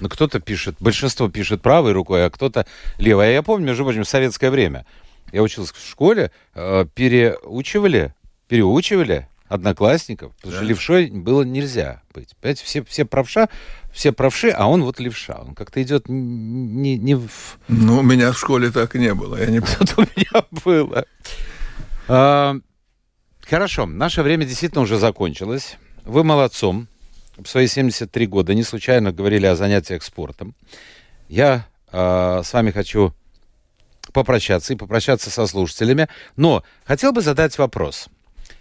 Но 0.00 0.08
кто-то 0.08 0.40
пишет, 0.40 0.76
большинство 0.80 1.28
пишет 1.28 1.62
правой 1.62 1.92
рукой, 1.92 2.26
а 2.26 2.30
кто-то 2.30 2.66
левой. 2.98 3.28
А 3.28 3.30
я 3.30 3.42
помню, 3.42 3.66
между 3.66 3.84
прочим, 3.84 4.04
в 4.04 4.08
советское 4.08 4.50
время 4.50 4.86
я 5.32 5.42
учился 5.42 5.72
в 5.74 5.78
школе, 5.78 6.30
э, 6.54 6.86
переучивали, 6.94 8.14
переучивали 8.48 9.28
одноклассников, 9.48 10.34
потому 10.36 10.52
да. 10.52 10.58
что 10.58 10.66
левшой 10.66 11.10
было 11.10 11.42
нельзя 11.42 12.02
быть. 12.12 12.34
Понимаете, 12.40 12.64
все, 12.64 12.84
все 12.84 13.04
правша, 13.04 13.48
все 13.92 14.12
правши, 14.12 14.50
а 14.50 14.66
он 14.66 14.82
вот 14.82 15.00
левша. 15.00 15.40
Он 15.40 15.54
как-то 15.54 15.82
идет 15.82 16.08
не, 16.08 16.96
не 16.96 17.14
в... 17.14 17.58
Ну, 17.68 17.98
у 17.98 18.02
меня 18.02 18.32
в 18.32 18.38
школе 18.38 18.70
так 18.70 18.94
не 18.94 19.14
было. 19.14 19.36
Я 19.36 19.46
не... 19.46 19.60
Тут 19.60 19.94
у 19.96 20.00
меня 20.02 20.44
было. 20.64 21.04
А, 22.08 22.56
хорошо, 23.46 23.86
наше 23.86 24.22
время 24.22 24.44
действительно 24.44 24.82
уже 24.82 24.98
закончилось. 24.98 25.76
Вы 26.04 26.24
молодцом. 26.24 26.88
В 27.36 27.46
свои 27.46 27.66
73 27.66 28.26
года 28.26 28.54
не 28.54 28.62
случайно 28.62 29.10
говорили 29.10 29.46
о 29.46 29.56
занятиях 29.56 30.02
спортом. 30.04 30.54
Я 31.28 31.66
э, 31.90 32.42
с 32.44 32.52
вами 32.52 32.70
хочу 32.70 33.12
попрощаться 34.12 34.72
и 34.72 34.76
попрощаться 34.76 35.30
со 35.30 35.46
слушателями. 35.46 36.08
Но 36.36 36.62
хотел 36.84 37.12
бы 37.12 37.22
задать 37.22 37.58
вопрос. 37.58 38.08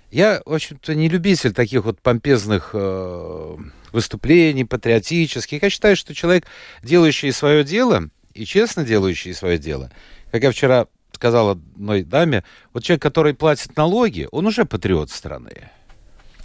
Я, 0.09 0.41
в 0.45 0.53
общем-то, 0.53 0.95
не 0.95 1.09
любитель 1.09 1.53
таких 1.53 1.85
вот 1.85 1.99
помпезных 1.99 2.71
э, 2.73 3.57
выступлений, 3.91 4.63
патриотических. 4.63 5.61
Я 5.61 5.69
считаю, 5.69 5.95
что 5.95 6.15
человек, 6.15 6.45
делающий 6.81 7.31
свое 7.31 7.63
дело, 7.63 8.09
и 8.33 8.45
честно 8.45 8.83
делающий 8.83 9.33
свое 9.33 9.57
дело, 9.57 9.91
как 10.31 10.43
я 10.43 10.51
вчера 10.51 10.87
сказал 11.15 11.49
одной 11.49 12.03
даме, 12.03 12.43
вот 12.73 12.83
человек, 12.83 13.01
который 13.01 13.33
платит 13.33 13.75
налоги, 13.77 14.27
он 14.31 14.45
уже 14.45 14.65
патриот 14.65 15.09
страны. 15.09 15.69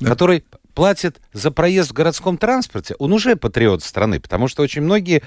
Да. 0.01 0.11
Который 0.11 0.45
платит 0.75 1.21
за 1.33 1.51
проезд 1.51 1.91
в 1.91 1.95
городском 1.95 2.39
транспорте, 2.39 2.95
он 2.99 3.13
уже 3.13 3.37
патриот 3.37 3.83
страны, 3.83 4.21
потому 4.21 4.47
что 4.49 4.63
очень 4.63 4.83
многие 4.83 5.23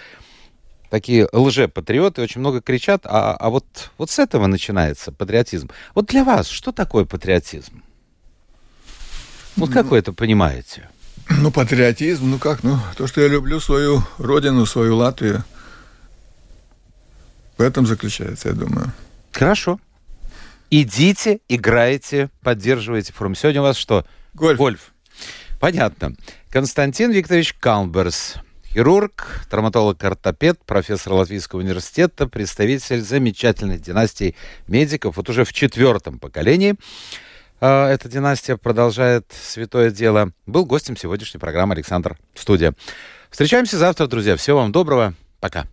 такие 0.90 1.28
лже-патриоты 1.32 2.22
очень 2.22 2.42
много 2.42 2.62
кричат, 2.62 3.06
а, 3.06 3.34
а 3.34 3.50
вот, 3.50 3.66
вот 3.98 4.10
с 4.10 4.20
этого 4.20 4.48
начинается 4.48 5.12
патриотизм. 5.12 5.70
Вот 5.96 6.08
для 6.08 6.24
вас 6.24 6.48
что 6.48 6.72
такое 6.72 7.06
патриотизм? 7.06 7.84
Вот 9.56 9.72
как 9.72 9.88
вы 9.88 9.98
это 9.98 10.14
понимаете? 10.14 10.90
Ну, 11.30 11.52
патриотизм, 11.52 12.30
ну 12.30 12.40
как, 12.40 12.64
ну, 12.64 12.78
то, 12.98 13.08
что 13.08 13.22
я 13.22 13.28
люблю 13.28 13.60
свою 13.60 14.04
родину, 14.18 14.66
свою 14.66 14.98
Латвию, 14.98 15.44
в 17.58 17.62
этом 17.62 17.86
заключается, 17.86 18.50
я 18.50 18.56
думаю. 18.56 18.92
Хорошо. 19.32 19.80
Идите, 20.70 21.40
играйте, 21.50 22.30
поддерживайте 22.42 23.12
форум. 23.14 23.36
Сегодня 23.36 23.62
у 23.62 23.64
вас 23.66 23.78
что? 23.78 24.06
Гольф. 24.34 24.58
Гольф. 24.58 24.94
Понятно. 25.60 26.16
Константин 26.50 27.12
Викторович 27.12 27.54
Калнберзс, 27.60 28.36
хирург, 28.74 29.46
травматолог-ортопед, 29.50 30.60
профессор 30.66 31.14
Латвийского 31.14 31.60
университета, 31.60 32.28
представитель 32.28 33.02
замечательной 33.02 33.80
династии 33.80 34.36
медиков, 34.68 35.18
вот 35.18 35.30
уже 35.30 35.44
в 35.44 35.54
четвертом 35.54 36.20
поколении. 36.20 36.76
А, 37.60 37.90
эта 37.90 38.10
династия 38.10 38.58
продолжает 38.58 39.26
святое 39.32 39.92
дело. 39.92 40.32
Был 40.46 40.66
гостем 40.66 40.98
сегодняшней 40.98 41.40
программы 41.40 41.76
Александр 41.76 42.18
Студия. 42.34 42.74
Встречаемся 43.30 43.78
завтра, 43.78 44.08
друзья. 44.08 44.36
Всего 44.36 44.60
вам 44.60 44.72
доброго. 44.72 45.14
Пока. 45.40 45.68